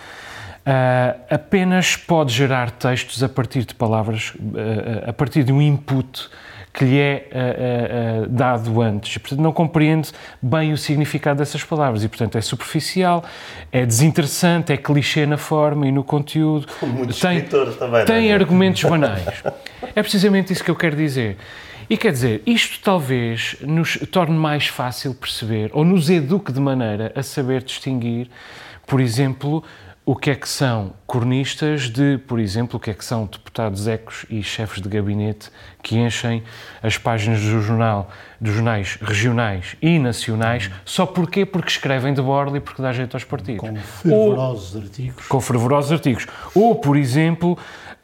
[0.69, 4.35] uh, apenas pode gerar textos a partir de palavras,
[5.07, 6.29] a partir de um input
[6.79, 9.19] que lhe é uh, uh, dado antes.
[9.19, 13.25] Portanto, não compreende bem o significado dessas palavras e, portanto, é superficial,
[13.73, 16.69] é desinteressante, é clichê na forma e no conteúdo.
[16.87, 18.35] Muitos tem, também, tem é?
[18.35, 19.43] argumentos banais.
[19.95, 21.37] É precisamente isso que eu quero dizer.
[21.91, 27.11] E quer dizer, isto talvez nos torne mais fácil perceber ou nos eduque de maneira
[27.17, 28.29] a saber distinguir,
[28.87, 29.65] por exemplo,
[30.09, 33.87] o que é que são cornistas de, por exemplo, o que é que são deputados
[33.87, 35.51] ecos e chefes de gabinete
[35.83, 36.43] que enchem
[36.83, 41.45] as páginas do jornal, dos jornais regionais e nacionais, só porquê?
[41.45, 43.61] Porque escrevem de borla e porque dá jeito aos partidos.
[43.61, 45.27] Com fervorosos Ou, artigos.
[45.27, 46.27] Com fervorosos artigos.
[46.55, 47.59] Ou, por exemplo,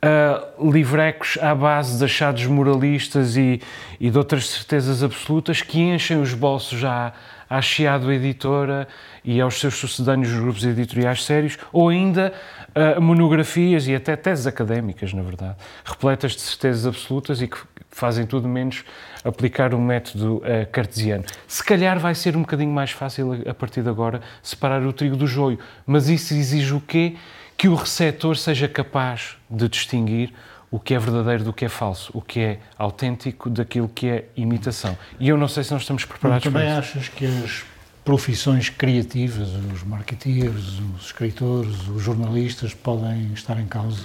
[0.05, 3.63] uh, livrecos à base de achados moralistas e,
[3.99, 7.15] e de outras certezas absolutas que enchem os bolsos já
[7.55, 8.89] à Chiado Editora
[9.25, 12.33] e aos seus sucedâneos grupos editoriais sérios, ou ainda
[12.75, 17.57] uh, monografias e até teses académicas, na verdade, repletas de certezas absolutas e que
[17.93, 18.83] fazem tudo menos
[19.25, 21.23] aplicar o método uh, cartesiano.
[21.47, 25.15] Se calhar vai ser um bocadinho mais fácil a partir de agora separar o trigo
[25.15, 27.15] do joio, mas isso exige o quê?
[27.57, 30.33] Que o receptor seja capaz de distinguir
[30.75, 34.25] o que é verdadeiro do que é falso, o que é autêntico daquilo que é
[34.37, 34.99] imitação.
[35.21, 36.69] E eu não sei se nós estamos preparados para isso.
[36.69, 37.65] Também achas que as
[38.05, 44.05] profissões criativas, os marketeers, os escritores, os jornalistas podem estar em causa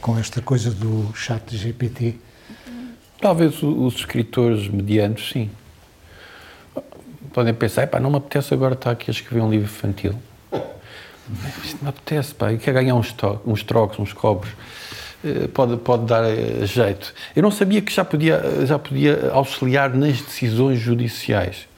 [0.00, 2.16] com esta coisa do chat GPT?
[3.20, 5.50] Talvez os escritores medianos, sim.
[7.34, 10.14] Podem pensar, pá, não me apetece agora estar aqui a escrever um livro infantil.
[11.62, 13.14] Isto me apetece, pá, eu quero ganhar uns,
[13.44, 14.54] uns trocos, uns cobres.
[15.24, 17.14] Eh, pode, pode dar eh, jeito.
[17.34, 21.68] Eu não sabia que já podia, já podia auxiliar nas decisões judiciais.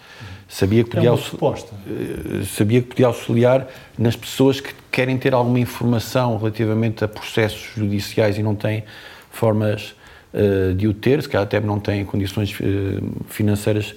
[0.48, 1.12] Sabia que podia, é.
[1.12, 3.66] Eh, sabia que podia auxiliar
[3.98, 8.84] nas pessoas que querem ter alguma informação relativamente a processos judiciais e não têm
[9.30, 9.94] formas
[10.32, 13.96] uh, de o ter, se calhar até não têm condições uh, financeiras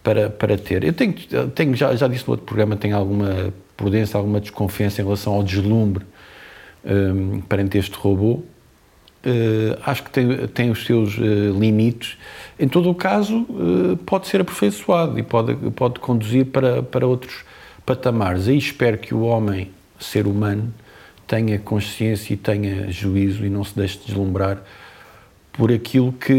[0.00, 0.84] para, para ter.
[0.84, 1.14] Eu tenho,
[1.52, 5.42] tenho já, já disse no outro programa, tenho alguma prudência, alguma desconfiança em relação ao
[5.42, 6.06] deslumbre
[6.84, 8.44] um, perante este robô.
[9.24, 12.16] Uh, acho que tem, tem os seus uh, limites.
[12.58, 17.44] Em todo o caso, uh, pode ser aperfeiçoado e pode, pode conduzir para, para outros
[17.84, 18.48] patamares.
[18.48, 20.72] Aí espero que o homem, ser humano,
[21.26, 24.62] tenha consciência e tenha juízo e não se deixe deslumbrar
[25.52, 26.34] por aquilo que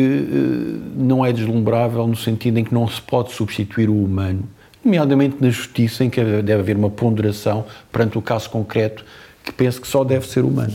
[0.95, 4.43] não é deslumbrável no sentido em que não se pode substituir o humano,
[4.84, 9.05] nomeadamente na justiça, em que deve haver uma ponderação perante o caso concreto
[9.43, 10.73] que penso que só deve ser humano.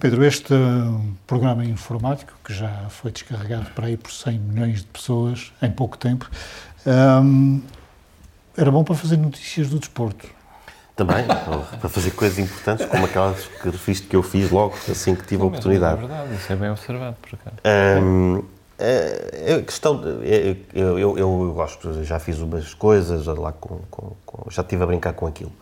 [0.00, 0.54] Pedro, este
[1.26, 5.98] programa informático, que já foi descarregado para aí por 100 milhões de pessoas em pouco
[5.98, 6.26] tempo,
[7.22, 7.60] um,
[8.56, 10.26] era bom para fazer notícias do desporto.
[10.96, 15.26] Também, para fazer coisas importantes, como aquelas que referiste que eu fiz logo assim que
[15.26, 16.02] tive a oportunidade.
[16.02, 17.56] É verdade, isso é bem observado, por acaso.
[18.02, 18.42] Um,
[18.78, 24.16] a, a questão, eu, eu, eu, eu, gosto, já fiz umas coisas lá com, com,
[24.24, 25.52] com, já estive a brincar com aquilo.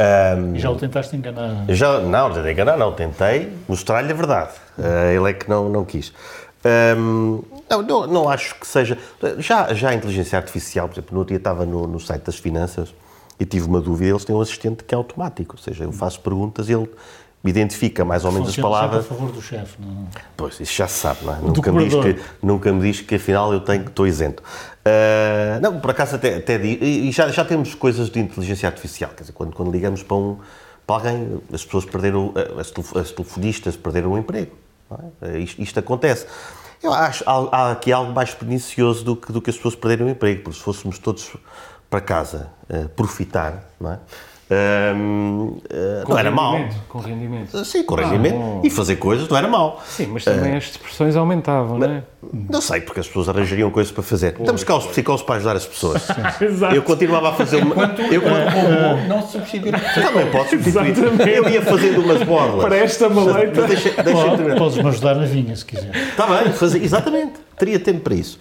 [0.00, 1.64] Um, e já o tentaste enganar?
[1.68, 4.52] Já, não, já enganar não, tentei mostrar-lhe a verdade.
[4.78, 6.12] Uh, ele é que não, não quis.
[6.96, 8.98] Um, não, não, não, acho que seja.
[9.38, 12.94] Já, já a inteligência artificial, por exemplo, no dia estava no, no site das finanças
[13.38, 14.10] e tive uma dúvida.
[14.10, 16.88] Eles têm um assistente que é automático, ou seja, eu faço perguntas e ele
[17.50, 19.04] identifica mais ou menos as palavras.
[19.04, 20.06] a favor do chefe, não?
[20.36, 21.38] Pois, isso já se sabe, não é?
[21.40, 24.42] Nunca me, diz que, nunca me diz que afinal eu tenho, estou isento.
[24.42, 29.10] Uh, não, por acaso até, até digo, e já, já temos coisas de inteligência artificial,
[29.16, 30.38] quer dizer, quando, quando ligamos para, um,
[30.86, 34.52] para alguém, as pessoas perderam, as, as telefonistas perderam o emprego.
[35.22, 35.38] É?
[35.38, 36.26] Isto, isto, acontece.
[36.82, 40.06] Eu acho há, há aqui algo mais pernicioso do que, do que as pessoas perderem
[40.06, 41.36] o emprego, porque se fôssemos todos
[41.88, 43.98] para casa uh, profitar, não é?
[44.52, 46.58] Um, uh, não era mau.
[46.88, 47.64] Com rendimento.
[47.64, 48.36] Sim, com rendimento.
[48.36, 49.80] Ah, e fazer coisas não era mau.
[49.86, 52.02] Sim, mas também uh, as expressões aumentavam, não é?
[52.50, 54.32] Não sei, porque as pessoas arranjariam coisas para fazer.
[54.32, 54.40] Pois.
[54.40, 56.06] Estamos cá os psicólogos para ajudar as pessoas.
[56.40, 56.74] Exato.
[56.74, 57.72] Eu continuava a fazer uma.
[57.72, 60.90] Enquanto, eu, uh, não substituir Também posso substituir.
[60.90, 61.30] Exatamente.
[61.30, 62.62] Eu ia fazendo umas borlas.
[62.62, 63.66] Para esta maleta.
[63.66, 65.94] Deixa, deixa Podes-me ajudar na vinha, se quiser.
[65.94, 67.40] Está bem, fazer, exatamente.
[67.56, 68.38] Teria tempo para isso.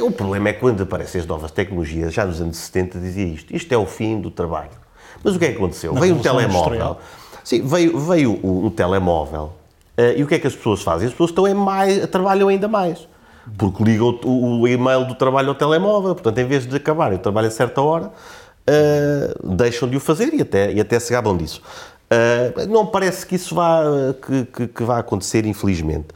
[0.00, 3.26] Uh, o problema é que quando aparecem as novas tecnologias, já nos anos 70 dizia
[3.26, 4.83] isto: isto é o fim do trabalho
[5.24, 5.94] mas o que é que aconteceu?
[5.94, 6.98] Na veio um telemóvel.
[7.42, 9.52] Sim, veio, veio um, um telemóvel.
[9.98, 11.06] Uh, e o que é que as pessoas fazem?
[11.06, 13.08] As pessoas estão em mais, trabalham ainda mais.
[13.56, 16.14] Porque ligam o, o, e-mail do trabalho ao telemóvel.
[16.14, 20.32] Portanto, em vez de acabarem o trabalho a certa hora, uh, deixam de o fazer
[20.34, 21.62] e até, e até se gabam disso.
[22.10, 23.82] Uh, não parece que isso vá,
[24.26, 26.08] que, que, que vá acontecer, infelizmente.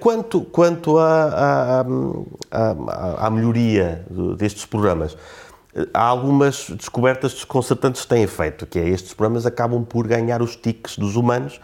[0.00, 1.84] quanto quanto à,
[2.50, 4.04] à, à melhoria
[4.36, 5.16] destes programas,
[5.92, 10.56] há algumas descobertas desconcertantes que têm feito, que é estes programas acabam por ganhar os
[10.56, 11.60] tiques dos humanos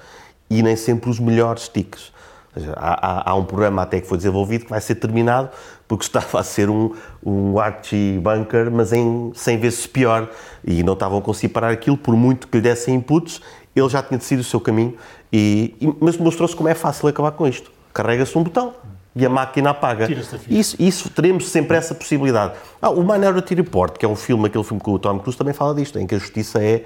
[0.48, 2.12] e nem sempre os melhores tiques.
[2.54, 5.50] Seja, há, há, um programa até que foi desenvolvido que vai ser terminado
[5.88, 6.94] porque estava a ser um,
[7.24, 10.30] um Archie Bunker, mas em 100 vezes pior.
[10.64, 13.40] E não estavam a conseguir parar aquilo, por muito que lhe dessem inputs,
[13.74, 14.96] ele já tinha decidido o seu caminho.
[15.32, 17.72] E, e mas mostrou-se como é fácil acabar com isto.
[17.92, 18.72] Carrega-se um botão
[19.16, 20.08] e a máquina apaga.
[20.48, 22.54] Isso, isso teremos sempre essa possibilidade.
[22.82, 25.54] Ah, o Minority Report, que é um filme, aquele filme que o Tom Cruise também
[25.54, 26.84] fala disto, em que a justiça é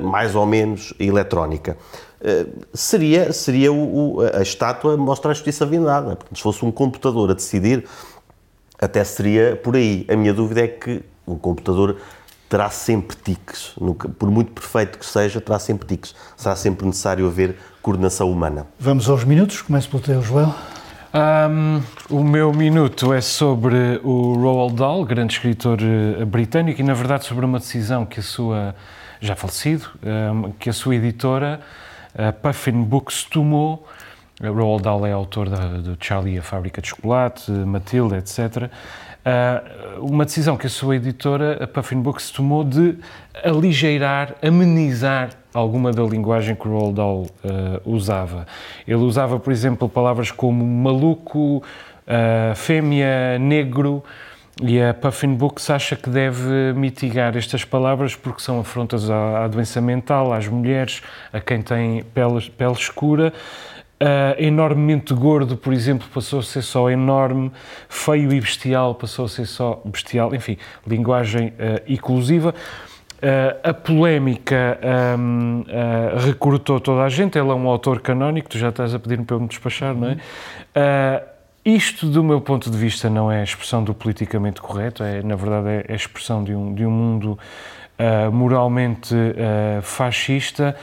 [0.00, 1.76] uh, mais ou menos eletrónica.
[2.20, 6.16] Uh, seria seria o, o, a estátua mostra a justiça vindada.
[6.16, 7.84] Portanto, se fosse um computador a decidir,
[8.80, 10.04] até seria por aí.
[10.08, 11.98] A minha dúvida é que um computador
[12.48, 13.74] terá sempre tiques.
[14.18, 16.14] Por muito perfeito que seja, terá sempre tiques.
[16.36, 18.66] Será sempre necessário haver coordenação humana.
[18.78, 19.62] Vamos aos minutos.
[19.62, 20.52] Começo pelo teu, Joel.
[21.18, 26.94] Um, o meu minuto é sobre o Roald Dahl, grande escritor uh, britânico, e na
[26.94, 28.72] verdade sobre uma decisão que a sua,
[29.20, 31.60] já falecido, um, que a sua editora,
[32.16, 33.84] a Puffin Books, tomou.
[34.40, 38.70] Roald Dahl é autor da, do Charlie e a Fábrica de Chocolate, Matilda, etc.
[39.28, 42.96] Uh, uma decisão que a sua editora, a Puffin Books, tomou de
[43.44, 47.28] aligeirar, amenizar alguma da linguagem que o Roald Dahl uh,
[47.84, 48.46] usava.
[48.86, 54.02] Ele usava, por exemplo, palavras como maluco, uh, fêmea, negro,
[54.62, 59.48] e a Puffin Books acha que deve mitigar estas palavras porque são afrontas à, à
[59.48, 61.02] doença mental, às mulheres,
[61.32, 63.32] a quem tem pele, pele escura.
[64.00, 67.50] Uh, enormemente gordo, por exemplo, passou a ser só enorme,
[67.88, 72.54] feio e bestial passou a ser só bestial, enfim, linguagem uh, inclusiva.
[73.18, 74.78] Uh, a polémica
[75.18, 79.00] um, uh, recrutou toda a gente, ele é um autor canónico, tu já estás a
[79.00, 80.16] pedir-me para eu me despachar, não
[80.74, 81.24] é?
[81.64, 85.34] Isto, do meu ponto de vista, não é a expressão do politicamente correto, é, na
[85.34, 87.36] verdade, é a expressão de um, de um mundo
[88.32, 89.12] moralmente
[89.82, 90.76] fascista.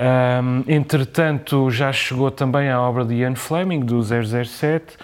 [0.00, 4.96] Um, entretanto, já chegou também a obra de Ian Fleming, do 007.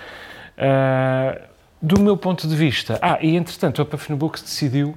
[1.83, 2.99] do meu ponto de vista...
[3.03, 4.95] Ah, e entretanto, a Puffin Books decidiu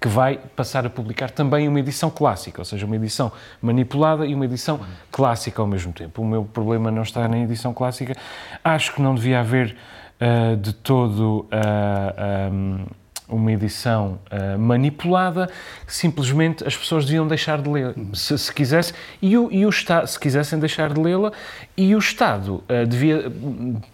[0.00, 3.32] que vai passar a publicar também uma edição clássica, ou seja, uma edição
[3.62, 4.80] manipulada e uma edição
[5.10, 6.20] clássica ao mesmo tempo.
[6.20, 8.14] O meu problema não está na edição clássica.
[8.62, 9.74] Acho que não devia haver
[10.20, 11.46] uh, de todo.
[11.50, 12.86] Uh, um,
[13.34, 15.50] uma edição uh, manipulada,
[15.86, 20.06] simplesmente as pessoas deviam deixar de ler, se, se quisessem, e o, e o Estado,
[20.06, 21.32] se quisessem deixar de lê-la,
[21.76, 23.30] e o Estado uh, devia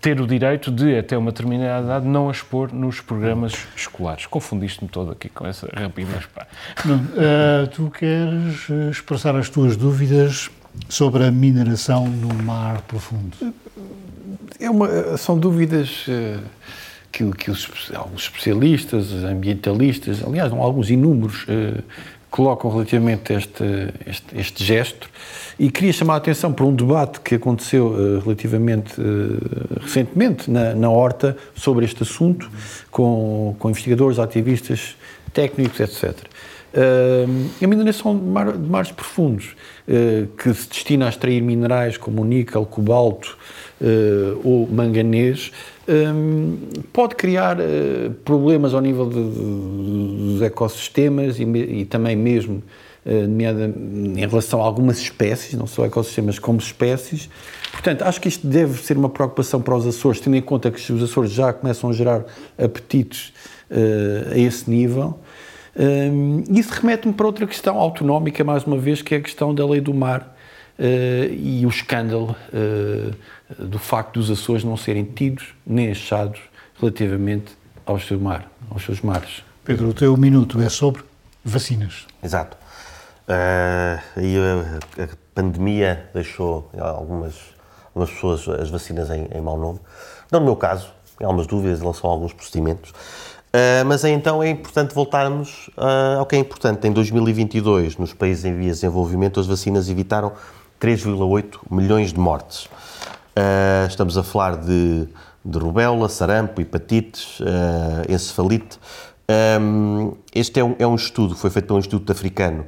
[0.00, 4.26] ter o direito de, até uma determinada idade, não a expor nos programas escolares.
[4.26, 6.26] Confundiste-me todo aqui com essa rapidez.
[6.26, 6.46] Pá.
[6.84, 10.50] Não, uh, tu queres expressar as tuas dúvidas
[10.88, 13.36] sobre a mineração no mar profundo?
[14.58, 16.06] É uma, são dúvidas
[17.10, 21.82] que, que os, os, especialistas, ambientalistas, aliás, alguns inúmeros, eh,
[22.30, 23.64] colocam relativamente a este,
[24.06, 25.10] este, este, gesto.
[25.58, 30.74] E queria chamar a atenção para um debate que aconteceu eh, relativamente eh, recentemente na,
[30.74, 32.48] na Horta sobre este assunto,
[32.90, 34.96] com, com investigadores, ativistas,
[35.32, 36.16] técnicos, etc.
[36.72, 39.56] Uh, a mineração de, mar, de mares profundos,
[39.88, 43.36] uh, que se destina a extrair minerais como o níquel, cobalto
[43.80, 45.50] uh, ou manganês,
[46.92, 52.62] pode criar uh, problemas ao nível de, de, dos ecossistemas e, e também mesmo
[53.04, 57.28] uh, em relação a algumas espécies, não só ecossistemas como espécies.
[57.72, 60.92] Portanto, acho que isto deve ser uma preocupação para os Açores, tendo em conta que
[60.92, 62.24] os Açores já começam a gerar
[62.58, 63.32] apetites
[63.70, 65.18] uh, a esse nível.
[65.76, 69.64] Um, isso remete-me para outra questão autonómica, mais uma vez, que é a questão da
[69.66, 70.36] lei do mar
[70.80, 72.34] e o escândalo
[73.58, 76.40] do facto dos Açores não serem tidos nem achados
[76.80, 77.52] relativamente
[77.84, 79.44] ao seu mar, aos seus mares.
[79.64, 81.02] Pedro, o teu minuto é sobre
[81.44, 82.06] vacinas.
[82.22, 82.56] Exato.
[83.28, 87.34] Uh, e a, a, pandemia deixou algumas,
[87.94, 89.78] algumas pessoas as vacinas em, em mau nome.
[90.30, 92.90] Não no meu caso, há algumas dúvidas em relação a alguns procedimentos.
[92.90, 96.86] Uh, mas então é importante voltarmos uh, ao que é importante.
[96.86, 100.32] Em 2022, nos países em vias de desenvolvimento, as vacinas evitaram
[100.80, 102.64] 3,8 milhões de mortes.
[102.64, 105.06] Uh, estamos a falar de,
[105.44, 108.78] de rubéola, sarampo, hepatites, uh, encefalite.
[109.60, 112.64] Um, este é um, é um estudo, foi feito pelo Instituto Africano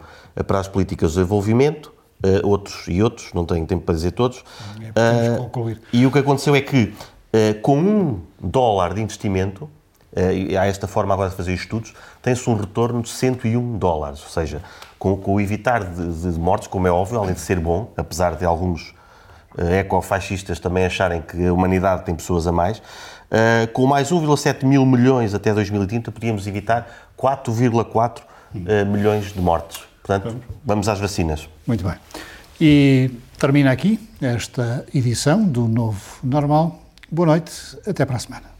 [0.46, 1.92] para as Políticas de Desenvolvimento,
[2.22, 4.44] uh, outros e outros, não tenho tempo para dizer todos.
[4.94, 5.80] É, concluir.
[5.92, 6.92] E o que aconteceu é que,
[7.62, 9.68] com um dólar de investimento,
[10.58, 14.62] há esta forma agora de fazer estudos, tem-se um retorno de 101 dólares, ou seja,
[15.02, 18.36] com, com o evitar de, de mortes, como é óbvio, além de ser bom, apesar
[18.36, 18.94] de alguns
[19.58, 24.64] eh, ecofascistas também acharem que a humanidade tem pessoas a mais, uh, com mais 1,7
[24.64, 29.82] mil milhões até 2030, podíamos evitar 4,4 uh, milhões de mortes.
[30.04, 31.48] Portanto, vamos às vacinas.
[31.66, 31.96] Muito bem.
[32.60, 36.80] E termina aqui esta edição do Novo Normal.
[37.10, 37.50] Boa noite,
[37.84, 38.52] até para a semana.